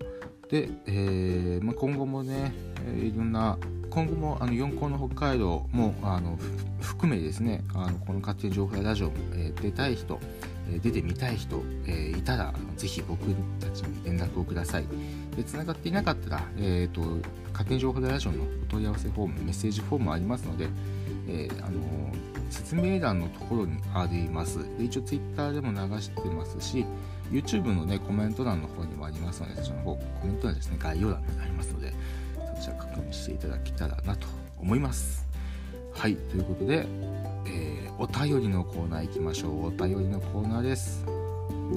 [0.50, 2.54] で、えーまあ、今後もね、
[2.86, 3.58] え、いろんな
[3.90, 6.38] 今後もあの4校の北海道もあの
[6.82, 10.20] 含めですねあのこの勝手に情報やラジオ、え、出たい人、
[10.82, 13.20] 出てみたい人、え、いたらぜひ僕
[13.60, 14.86] たちに連絡をください
[15.36, 17.02] で繋がっていなかったら、えーと、
[17.52, 20.68] 勝手に情報やラジオのお問い合わせフォームメッセージフォームありますので、
[21.28, 21.82] えー、あの
[22.50, 26.86] 説明欄のところにありますで一応 Twitter でも流してますし
[27.32, 31.94] YouTube のね、コメント欄の方にもありますので、そちらの方、コメント欄ですね、概要欄にありますので、
[32.56, 34.28] そちら確認していただけたらなと
[34.60, 35.26] 思います。
[35.94, 36.86] はい、ということで、
[37.46, 39.68] えー、お便りのコーナー行きましょう。
[39.68, 41.06] お便りのコーナーです。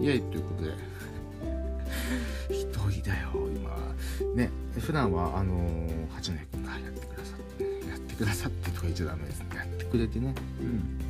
[0.00, 0.70] イエイということで、
[2.54, 4.34] 一人だよ、今。
[4.34, 9.46] ね、普段は、あのー、八戸君がやってくださって、やってくださってとか言っちゃダメですね。
[9.54, 10.34] やってくれてね。
[10.60, 11.06] うん。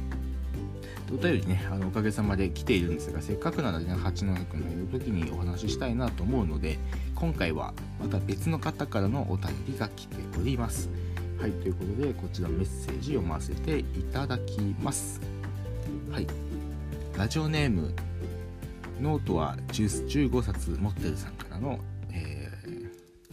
[1.12, 6.78] お便りねあのおかげさまで来ているんですがせっかくなのでね八戸君のいる時にお話ししたいなと思うので
[7.14, 10.88] 今回はまた別の方からのお便りが来ております
[11.38, 11.52] はい。
[11.52, 15.20] ということでこちらメッセージ読ませていただきます。
[16.10, 16.26] はい。
[17.16, 17.94] ラジオネーム
[19.00, 21.78] ノートは15冊持ってるさんからの、
[22.10, 22.82] えー、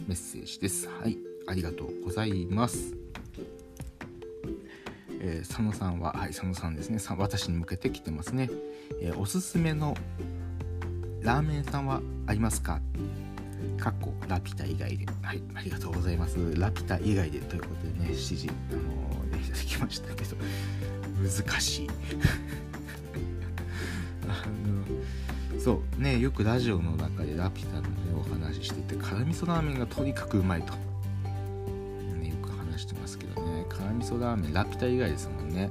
[0.06, 0.88] メッセージです。
[0.88, 1.16] はい。
[1.46, 2.94] ありがとうございます。
[5.20, 6.98] えー、佐野さんは、はい、佐野さんですね。
[6.98, 8.50] さ私に向けて来てますね、
[9.00, 9.96] えー、おすすめの
[11.22, 12.82] ラーメン屋さんはありますか？
[13.78, 15.06] かっこラピュタ以外で。
[15.22, 16.36] はい、ありがとうございます。
[16.58, 20.36] ラピュタ以外でということでね、指示、あのー、いただきましたけど、
[21.22, 21.90] 難しい。
[24.28, 30.72] あのそうね、よくラジオの中でラピュタのね、お話ししてて、辛味噌ラーメンがとにかくうまいと。
[30.72, 30.78] よ
[32.42, 35.70] く話してますけどね、辛味噌ラーメンラピュタ以外ですもんね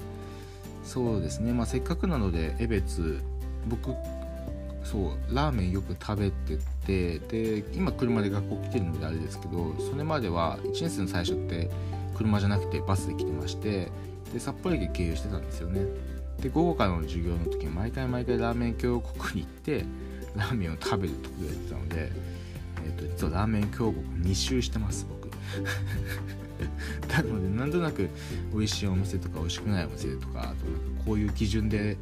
[0.84, 3.22] そうですねまあせっかくなので江別
[3.68, 3.93] 僕
[4.84, 11.70] そうラーメンよく食べててで今車で学校来てるのであれですけどそれまでは1年生の最初って
[12.16, 13.92] 車じゃなくてバスで来てまして
[14.34, 15.86] で札幌駅経由してたんですよね。
[16.42, 19.86] で午後からの授業の時毎回毎回ラーメン共和国に行って
[20.36, 22.12] ラーメンを食べるとこやってたので、
[22.86, 25.24] えーと、実はラーメン共和国2周してます僕。
[27.10, 28.10] なのでなんとなく
[28.52, 30.56] 美味しいお店とか美味しくないお店とかあとなんか
[31.06, 31.98] こういう基準で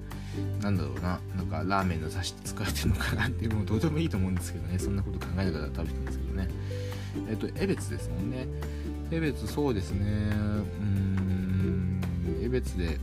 [0.62, 6.48] なんだろうななんかラーメンの出汁って使われてるのかなっていうもうどうでもいいと思うんですけどねそんなこと考えながら食べてるんですけどね。
[7.30, 8.48] えっと江別ですもんね。
[9.12, 10.00] 江別そうですね。
[10.00, 12.02] うーん
[12.44, 12.98] 江別で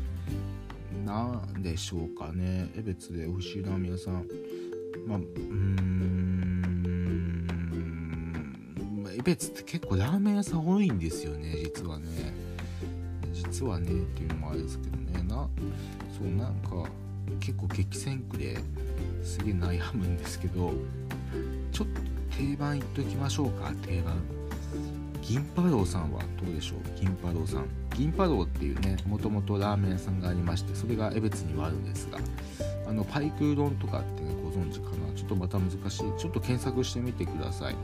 [1.04, 2.70] 何でしょうかね。
[2.76, 4.26] 江別で美味しいラーメン屋さん。
[5.06, 5.98] まあうーん
[9.18, 12.32] 江別って結構ラーメン屋さん多いんですよね実はね。
[13.32, 15.22] 実はねっていうのもあれですけどね。
[15.28, 15.48] な
[16.16, 16.88] そうなんか
[17.40, 18.58] 結構激戦区で
[19.22, 20.72] すげえ悩むんですけど
[21.72, 22.00] ちょっと
[22.36, 23.72] 定番いっときましょうか。
[23.82, 24.16] 定番。
[25.22, 26.78] 銀波堂さんはどうでしょう？
[26.98, 27.66] 銀波堂さん。
[27.94, 32.18] 銀波堂っていうねもともとラーメン屋さんがありましてそれが江別にはあるんですが
[32.88, 35.12] あのパイクうどんとかってねご存知かな？
[35.14, 35.98] ちょっとまた難しい。
[36.18, 37.76] ちょっと検索してみてください。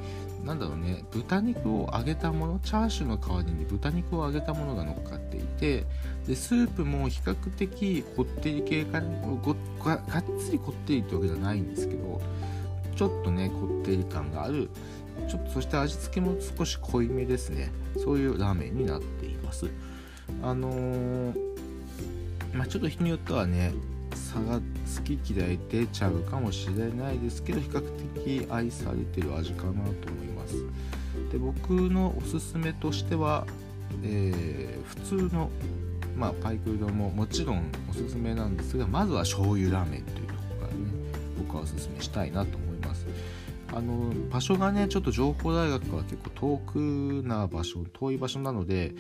[0.45, 1.05] なんだろうね。
[1.11, 5.85] 豚肉を揚げたものチャーシューの代わりに豚肉を揚げたものが乗っかっていて
[6.27, 9.55] でスープも比較的こってり系かご
[9.85, 12.21] ががっつりこってりってわけじゃないんですけど
[12.97, 14.71] ちょっとねこってり感がある。
[15.29, 17.71] ちょっとそして味付けも少し濃いめですね。
[17.97, 19.71] そういうラーメンになっています。
[20.43, 21.35] あのー、
[22.53, 23.73] まあちょっと人によってはね
[24.15, 24.61] 差が好
[25.05, 27.81] き嫌い出ちゃうかもしれないですけど比較
[28.25, 30.57] 的愛されてる味かなと思います。
[31.33, 33.47] で僕のおすすめとしては、
[34.03, 35.51] えー、普通の
[36.17, 40.79] まあ、パイクうどんももちろんおすすめなんですがまずは醤油ラーメンというところからね
[41.39, 43.07] 僕はおすすめしたいなと思います。
[43.73, 46.79] あの場所がねちょっと情報大学は結構遠く
[47.27, 48.95] な場所遠い場所なので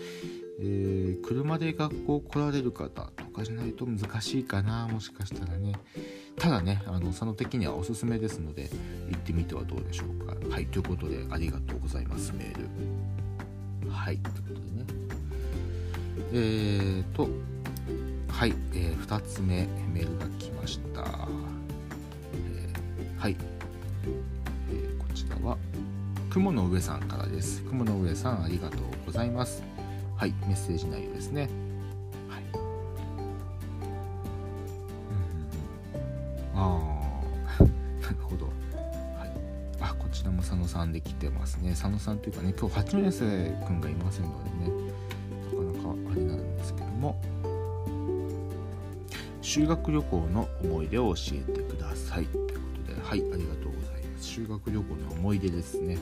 [0.60, 5.74] えー、車で学校来られる方とかじゃないと難しいかなもしかしたらね。
[6.36, 8.68] ただねあの佐野的にはおすすめですので
[9.08, 10.34] 行ってみてはどうでしょうか。
[10.48, 13.90] はいということでありがとうございますメール。
[13.90, 14.84] はいということでね。
[16.32, 17.28] えーと
[18.28, 21.28] はい、え2つ目メールが来ました、
[22.32, 23.36] えーはい、
[24.70, 25.56] えーこちらは
[26.30, 27.62] 雲の上さんからです。
[27.62, 29.73] 雲の上さんありがとうございます。
[30.16, 31.48] はいメッセージ内容ですね。
[32.28, 32.42] はい。
[36.54, 37.20] あ
[37.58, 37.62] あ
[38.00, 38.46] なるほど。
[38.46, 39.30] はい。
[39.80, 41.70] あこちらも佐野さんで来てますね。
[41.70, 44.72] 佐野さんというかね今日8年生くんがいませんのでね
[45.52, 47.20] なかなかあれなんですけども。
[49.42, 52.26] 修学旅行の思い出を教えてください。
[52.26, 52.52] というこ
[52.86, 54.26] とではいありがとうございます。
[54.26, 55.98] 修学旅行の思い出ですね。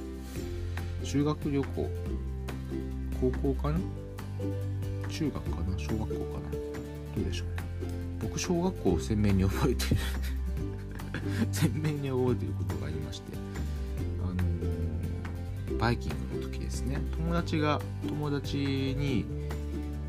[1.03, 1.91] 修学旅行。
[3.23, 3.79] 高校かな？
[5.09, 5.79] 中学かな？
[5.79, 6.51] 小学校かな？
[6.51, 6.59] ど
[7.21, 7.47] うでしょう？
[8.23, 10.01] 僕小学校を鮮明に覚えてる。
[11.53, 13.33] 鮮明に覚えてることがありまして。
[14.23, 16.99] あのーバイキングの時ですね。
[17.17, 19.25] 友達が友達に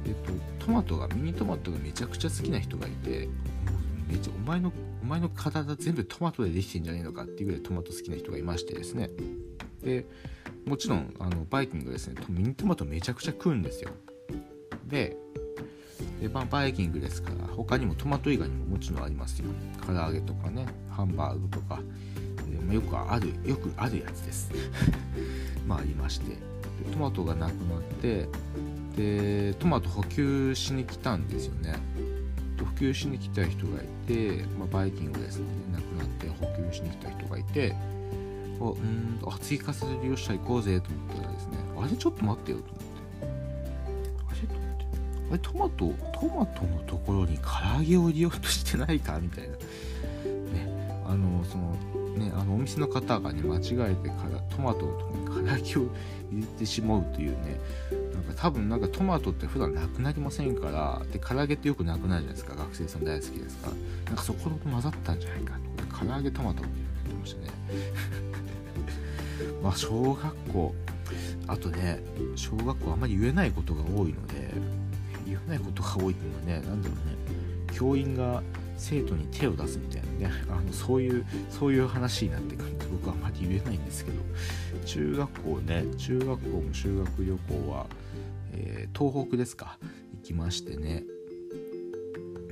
[0.05, 0.13] えっ
[0.59, 3.29] と、トマトがミニトマトがめちゃくちゃ好きな人がいて
[4.09, 9.09] めっちゃお前のお前の体全部トマトでできてんじゃねえのかっていうぐらいトマト好きな人がいましてですね。
[9.81, 10.05] で
[10.65, 13.91] もちろんあのバイキングですねミニトマトめちゃくちゃ食うんですよ。
[14.87, 15.17] で
[16.21, 19.49] で、まあ、バイキングですから他にもトマト以外にももちろんありますよ。
[19.85, 21.79] 唐揚げとかねハンバーグとか。
[22.49, 24.51] で、ま、よくあるよくあるやつです。
[25.67, 26.37] まあありまして。
[26.91, 28.27] トマトがなくなって
[28.95, 31.75] でトマト補給しに来たんですよね。
[32.59, 35.45] 補給しに来た人がいて、まあ、バイキングですね。
[35.71, 37.75] なくなって補給しに来た人がいて
[38.69, 42.83] あうんあ追加されるよっしゃ行こうぜと思ったらですねあれちょっと待ってよと思って。
[44.29, 44.85] あれと思って。
[45.29, 47.43] あれトマトトマトのところに唐
[47.77, 49.55] 揚げを入れようとしてないかみたいな。
[49.55, 51.71] ねあのその
[52.15, 55.93] ねあのお店の方がね間違えてからトマトのところに唐揚げを
[56.31, 57.59] 入れてしまうというね
[58.13, 62.55] なんか多分なんかトマトって普段なくなりませんからで唐揚げってよくなくなるじゃないですか。
[62.55, 63.73] 学生さん大好きですから。
[64.05, 66.82] なんかそこと混ざったんじゃないかと唐揚げトマトって言って
[67.23, 67.47] ましたね
[69.63, 70.75] まあ小学校
[71.47, 72.01] あとね
[72.35, 74.53] 小学校あんまり言えないことが多いので
[75.25, 78.43] 言えないことが多いっていうのはね何だろうね教員が
[78.77, 84.17] 生徒に手を出すみたいなねあのそういうそういう話になってくるんで僕はあんまり言えないんですけど
[84.85, 87.87] 中学校ね中学校も修学旅行は、
[88.51, 89.79] えー東北ですか？
[90.21, 91.03] 行きましてね。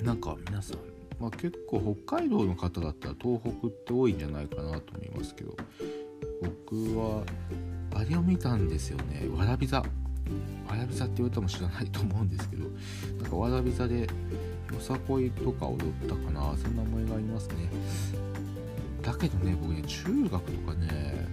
[0.03, 0.77] なんか皆さん、
[1.21, 5.55] まあ、結構北海道の方だったら東北って多いんじゃないかなと思いますけど
[6.41, 7.23] 僕は
[7.93, 9.27] あれを見たんですよね。
[9.37, 9.77] わらび座。
[9.77, 9.85] わ
[10.75, 12.65] らび座って言われても知らないと思うんですけど
[13.21, 14.07] なんかわらび座でよ
[14.79, 16.57] さこいとか踊ったかな。
[16.57, 17.69] そんな思いがありますね。
[19.03, 21.27] だけどね僕ね中学とかね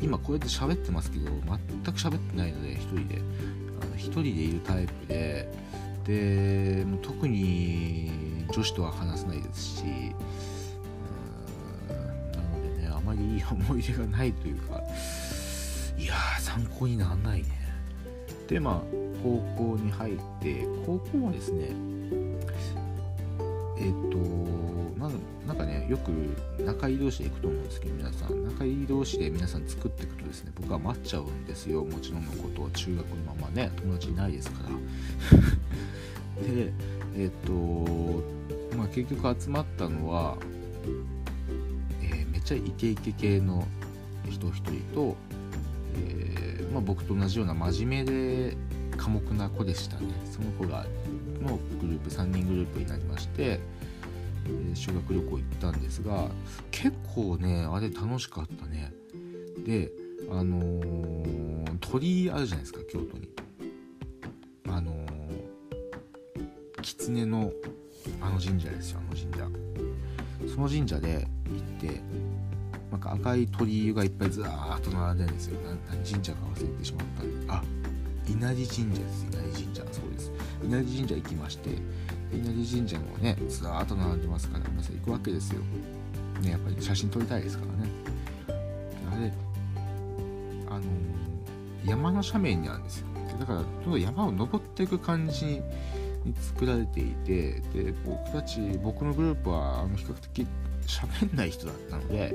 [0.00, 3.20] 今こうやって喋ってますけど全く喋ってないので一人で。
[3.80, 5.50] あの一人でいるタイプで。
[6.04, 8.10] で特に
[8.52, 9.90] 女子とは話せないですしな
[12.42, 14.80] のでねあまりいい思い出がないというか
[15.98, 17.48] いや参考にならないね。
[18.48, 18.80] でまあ
[19.22, 21.70] 高校に入って高校はですね
[23.78, 24.18] えっ、と
[24.98, 25.12] なん
[25.46, 26.10] なんかねよく
[26.64, 28.44] 仲いい同士で行くと思うんですけど皆さん。
[28.44, 31.84] 仲いい同士で皆さん作っていくとですね僕は待っちゃうんですよ。
[31.84, 35.38] もちろんのこと中学のままね友達いないですから。
[36.40, 36.72] で
[37.16, 37.52] えっ、と
[38.76, 40.36] まあ結局集まったのは、
[42.02, 43.66] えーめっちゃイケイケ系の
[44.28, 45.16] 人一人と、
[45.96, 48.56] えーまあ、僕と同じような真面目で
[48.96, 50.08] 寡黙な子でしたね。
[50.30, 50.86] その子が
[51.40, 53.60] のグループ3人グループになりまして、
[54.46, 56.28] え修学旅行行ったんですが
[56.70, 58.92] 結構ねあれ楽しかったね。
[59.64, 59.90] で
[60.30, 63.28] あのー鳥居あるじゃないですか京都に。
[67.06, 67.52] 狐の
[68.20, 69.48] あの神社ですよあの神社。
[70.54, 71.26] その神社で
[71.80, 72.00] 行って
[72.90, 75.58] なんか赤い鳥居がいっぱいずらーっと並んでるんですよ。
[75.88, 77.22] 何神社か忘れてしまった。
[77.22, 77.62] んであ
[78.28, 79.26] 稲荷神社です。
[79.30, 79.82] 稲荷神社。
[79.92, 80.32] そうです。
[80.64, 81.70] 稲荷神社行きまして
[82.32, 85.60] 稲荷神社のねずらーっと並んでますから皆さん行くわけですよ。
[86.40, 87.90] ねやっぱり写真撮りたいですからね。
[89.12, 89.32] あれ
[90.68, 90.84] あのー
[91.84, 93.06] 山の斜面にあるんですよ。
[93.40, 95.62] だからどんどん山を登っていく感じに
[96.40, 100.46] 作られていてで僕たち僕のグループはあの比較的
[100.86, 102.34] 喋んない人だったので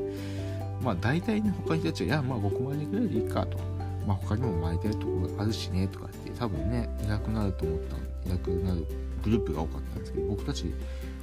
[0.82, 3.58] まあ大体ね他の人たちは「いやまあ僕までぐらいでいいか」と
[4.06, 7.96] 「まあ他にも巻いてるところあるしね」とかって多分ねいなくなると思った
[8.30, 8.86] いなくなる
[9.24, 10.74] グループが多かったんですけど僕たち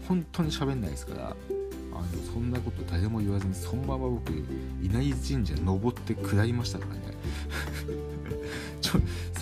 [0.09, 1.37] 本当に喋んないですから
[1.93, 4.33] あのそんなこと誰も言わずにそのまま僕
[4.83, 7.04] 稲荷神社登って下りましたからね。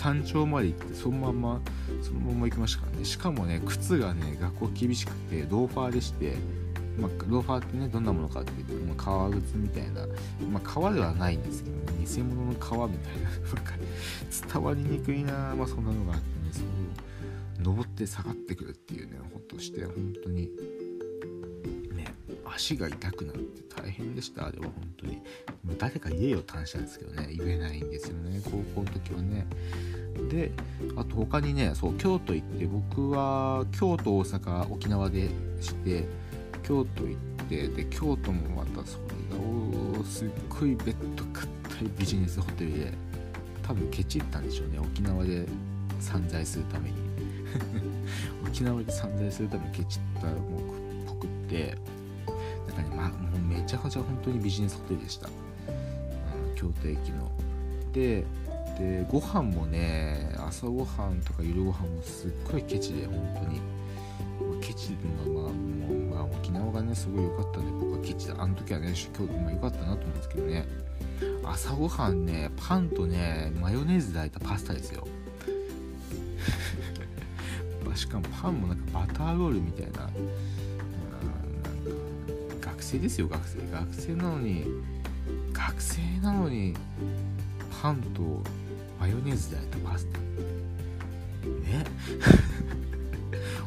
[0.03, 1.61] 山頂まで行ってそのまま
[2.01, 3.05] そのまま行きましたからね。
[3.05, 6.35] しかもね靴がね学校厳しくてローファーでして
[6.99, 10.05] まあ、ローファーってねどんなものかっていうと、まあ、革靴みたいな、
[10.51, 13.29] まあ、革ではないんですけど、ね、偽物の革みたいな。
[13.53, 13.73] なんか
[14.53, 20.51] 伝わりにくいな、まあ、そんなのがあってねそう登って下がってくるっていうねほっとして本当に。
[22.55, 24.47] 足が痛くなって大変でした。
[24.47, 25.15] あれは本当に。
[25.63, 27.27] もう誰か言えよって話なんですけどね。
[27.31, 28.41] 言えないんですよね。
[28.43, 29.45] 高校の時はね。
[30.29, 30.51] で
[30.95, 35.29] あと他にねそう京都行って僕は京都大阪沖縄で
[35.59, 36.05] して
[36.61, 39.03] 京都行ってで京都もまたそれ
[39.37, 41.47] がおすっごいベッド硬
[41.85, 42.93] いビジネスホテルで
[43.63, 44.79] 多分ケチったんでしょうね。
[44.79, 45.45] 沖縄で
[45.99, 46.95] 散財するために。
[48.45, 51.77] 沖縄で散財するためにケチったもうっぽくって
[52.89, 57.29] なんかね、ま、もうめちゃくちゃ本当にビジネスホテルでした、うん、京都駅の。
[57.91, 58.23] で
[58.77, 63.61] でご飯もね朝ごはんとか夜ご飯もすっごいケチで本当に。
[64.61, 70.65] ケチのまあもう、まあ、沖縄がねすごい良かったんで僕はケチだあの時はね京都も良かったなと思うんですけどね。
[71.43, 75.05] 朝ごはんねパンとねマヨネーズで焼いたパスタですよ。
[77.95, 80.09] しかもパンもなんかバターロールみたいな。
[82.93, 83.59] 生ですよ学生。
[83.71, 84.65] 学生なのに
[85.51, 86.73] 学生なのに
[87.81, 88.21] パンと
[88.99, 90.19] マヨネーズで焼いたパスタ。
[90.19, 91.85] ね。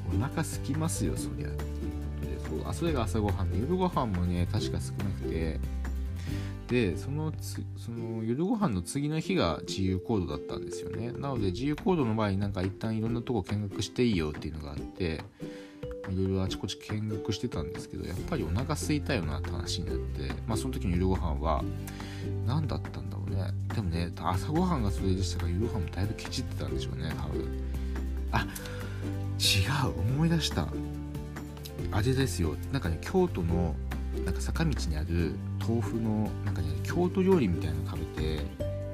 [0.14, 1.49] お腹空きますよそりゃ。
[2.49, 5.61] そうあそれが朝ごはんで夜ご飯もね確か少なくて。
[6.68, 11.12] でそのつその夜ご飯の次の日が自由行動だったんですよね。
[11.12, 15.22] なので自由行動の場合になんか一旦いろんなとこ見学していいよっていうのがあって
[16.11, 21.65] いろいろあちこち見学してたんですけどやっぱりお腹空いたよなって話になってまあその時の夜ご飯は
[22.47, 23.51] 何だったんだろうね。
[23.75, 27.49] でもね朝ごはんがそれでしたから夜ご飯もだいぶケチってたんでしょうね多分。
[28.33, 28.47] あ
[29.39, 30.69] 違う思い出した。
[31.93, 32.57] あれですよ。
[32.73, 33.75] なんかね京都の
[34.25, 38.43] なんか坂道にある豆腐のなんかね京都料理みたいなの食べて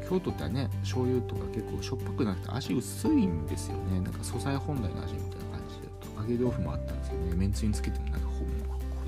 [0.09, 4.01] 京都ってね醤油とか結構しょっぱくなって味薄いんですよね。
[4.01, 5.52] なんか素材本来の味みたいな。
[6.17, 8.47] 揚げ豆腐もあったんですよねめんつゆにつけてもなんかほんこ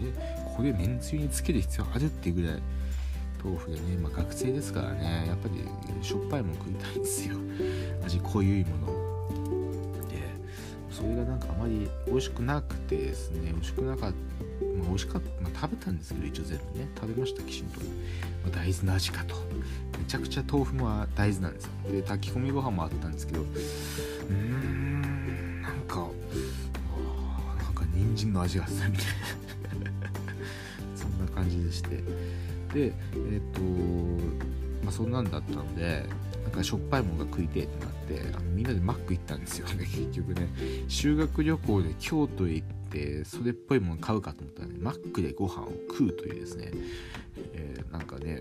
[0.03, 2.63] れこれめんつゆにつける必要あるっていうぐらい
[3.45, 7.37] 豆腐でね、まあ、学生ですからねやっぱりしょっぱいもの食いたいんですよ。
[8.05, 10.09] 味濃ゆいもの。
[10.09, 10.17] で
[10.91, 17.87] それがなんかあまり美味しくなくてですね美味しくなかった、まあ、美味しかった、まあ、食べたんですけど一応全部ね食べましたきちんと、ま
[18.49, 19.35] あ、大豆の味かと。
[19.99, 21.71] めちゃくちゃ豆腐も大豆なんですよ。
[21.91, 24.84] で炊き込みご飯もあったんですけどうーん
[28.15, 29.91] なんか人の味がするみたいな。
[30.97, 31.89] そんな感じでして。
[31.89, 32.03] で
[32.77, 33.61] えっ、ー、と
[34.85, 36.07] まあそんなんだったので
[36.43, 37.95] なんかしょっぱいものが食いてえってなっ
[38.31, 40.49] てあのみんなでマック行ったんですよね 結局ね。
[40.89, 46.73] 修学旅行で京都へ行ってそれっぽいもの買うかと思ったらねマックでご飯を食うというですね、
[47.55, 48.41] えー、なんかね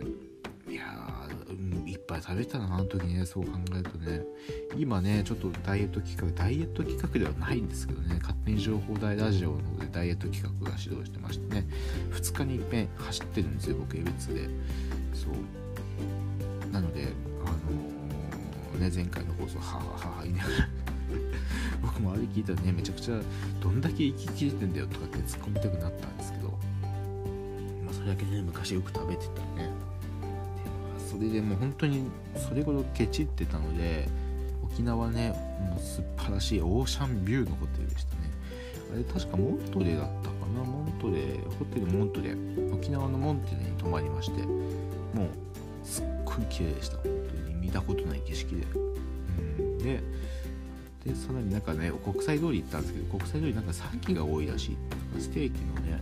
[0.94, 4.22] いやー、いっぱい食べたなあの時ねそう考えるとね。
[4.78, 8.20] 今ねちょっとダイエット企画ダイエット企画ではないんですけどね。
[8.22, 11.68] 勝手に情報大ラジオの方でダイエット企画が指導してましてね。
[12.12, 14.48] 2日にいっぺん走ってるんですよ僕江別で。
[15.14, 16.72] そう。
[16.72, 17.08] なので
[17.46, 17.50] あ
[18.76, 20.70] のね前回の放送はははは言いながら。
[21.82, 23.20] 僕もあれ聞いたらねめちゃくちゃ
[23.62, 26.50] どんだけ息切れてんだよとかって突っ込みたくなったんですけど。
[27.84, 29.93] まあそれだけね昔よく食べてたね。
[31.14, 34.08] それでもう本当にそれほどケチってたので
[34.64, 38.22] 沖縄ねもう素晴らしいオーシャンビューのホテルでしたね。
[38.94, 40.64] あれ確かモントレだったかな？
[40.64, 42.36] モントレホテルモントレ
[42.74, 45.28] 沖縄のモントレに泊まりましてもう
[45.84, 46.98] すっごい綺麗でした。
[46.98, 47.04] 本
[47.46, 50.02] 当に見たことない景色で、うん、で
[51.06, 54.78] でさらになんかね国際通り行ったんですけど国際通りなんか詐欺が多いらしい。
[55.20, 56.02] ステーキのね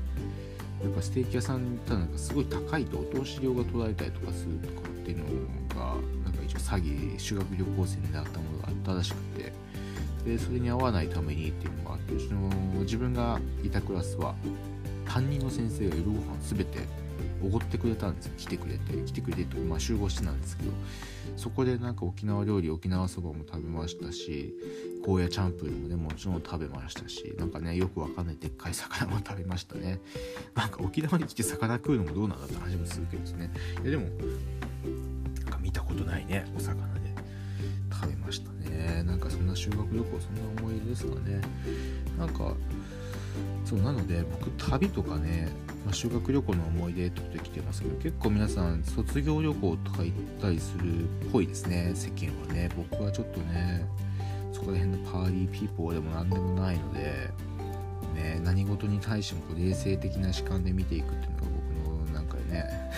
[0.82, 5.42] なんかステーキ屋さんに行ったらなんかすごい高いとお通し料が取られたりとかするとかっていう
[5.76, 9.54] のがなんか一応詐欺修学旅行生になったものがあったらしくて
[10.26, 12.50] でそれに合わないためにっていうのがあってその
[12.82, 14.36] 自分がいたクラスは
[15.06, 16.80] 担任の先生が夜ご飯全て
[17.44, 18.34] おごってくれたんですよ。
[18.38, 20.72] 来てくれて来てくれてとまあ集合してたんですけど
[21.38, 24.54] そこでなんか沖縄料理沖縄そばも食べましたし
[25.04, 30.00] ゴーヤチャンプルもねもちろん食べましたしなんかねよくわかんないでっかい魚も食べましたね。
[30.56, 33.52] なんか沖縄に来て魚食うのもどうなんだって話もするけどですね。
[33.82, 34.08] いやでも
[35.72, 37.00] 見たことないねお魚で。
[37.94, 39.04] 食べましたね。
[39.04, 41.42] なんかそんな修学旅行そんな思い出ですかね。
[42.18, 42.54] なんか
[43.64, 45.50] そうなので僕旅とかね
[45.86, 52.70] まあ、修学旅行の思い出とってきてますけど結構皆さん卒業旅行とか行ったりするっぽいですね世間はね。
[52.76, 53.86] 僕はちょっとね
[54.52, 57.32] そこら辺の party people でも何でもないので、
[58.14, 61.42] ね、何事に対してもこう冷静的な視点で見ていくっていうのが
[61.86, 62.92] 僕のなんかね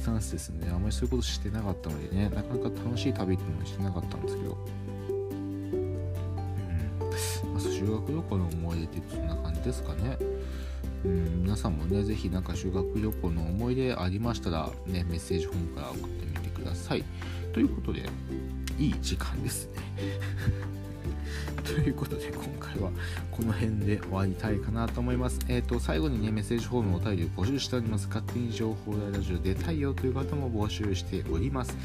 [0.00, 0.70] スタンスですね。
[0.72, 4.56] あんまりそういうことしてなかったのでねなかなか楽しい旅っていうのはしてなかったんですけど。
[7.44, 10.16] うん、まあ、修学旅行の思い出ってそんな感じですかね。
[11.04, 11.42] うん。
[11.42, 17.04] 皆さんもね是非なんか修学旅行の思い出ありましたらねメッセージフォームから送ってみてください。
[17.52, 18.08] ということで
[18.78, 19.82] いい時間ですね。
[21.64, 22.90] ということで今回は
[23.30, 25.38] この辺で終わりたいかなと思います。
[25.48, 28.06] えっ、ー、と最後にねメッセージフォームのお便りを募集しております。
[28.08, 31.76] 勝手に情報大ラジオ出たいよという方も募集しております。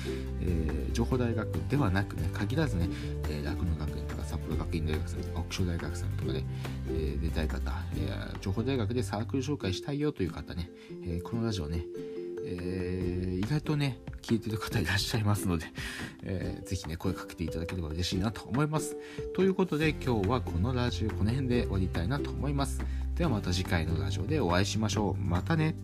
[0.41, 2.89] えー、情報大学ではなくね限らずね、
[3.29, 6.43] えー、楽野学園とか札幌学院大学さんとか北昇大学さんとかで、
[6.89, 10.69] えー、出たい方、えー、情報大学でサークル紹介したいよという方ね、
[11.03, 11.85] えー、このラジオね
[12.45, 15.65] えー、意外とね、聞いてる方いらっしゃいますので、
[16.23, 18.95] えー、ぜひね、声かけていただければ嬉しいなと思います。
[19.33, 22.81] ということで、今日はこのラジオ、この辺で終わりたいなと思います。
[23.15, 25.21] ではまた次回のラジオでお会いしましょう。
[25.21, 25.75] またね。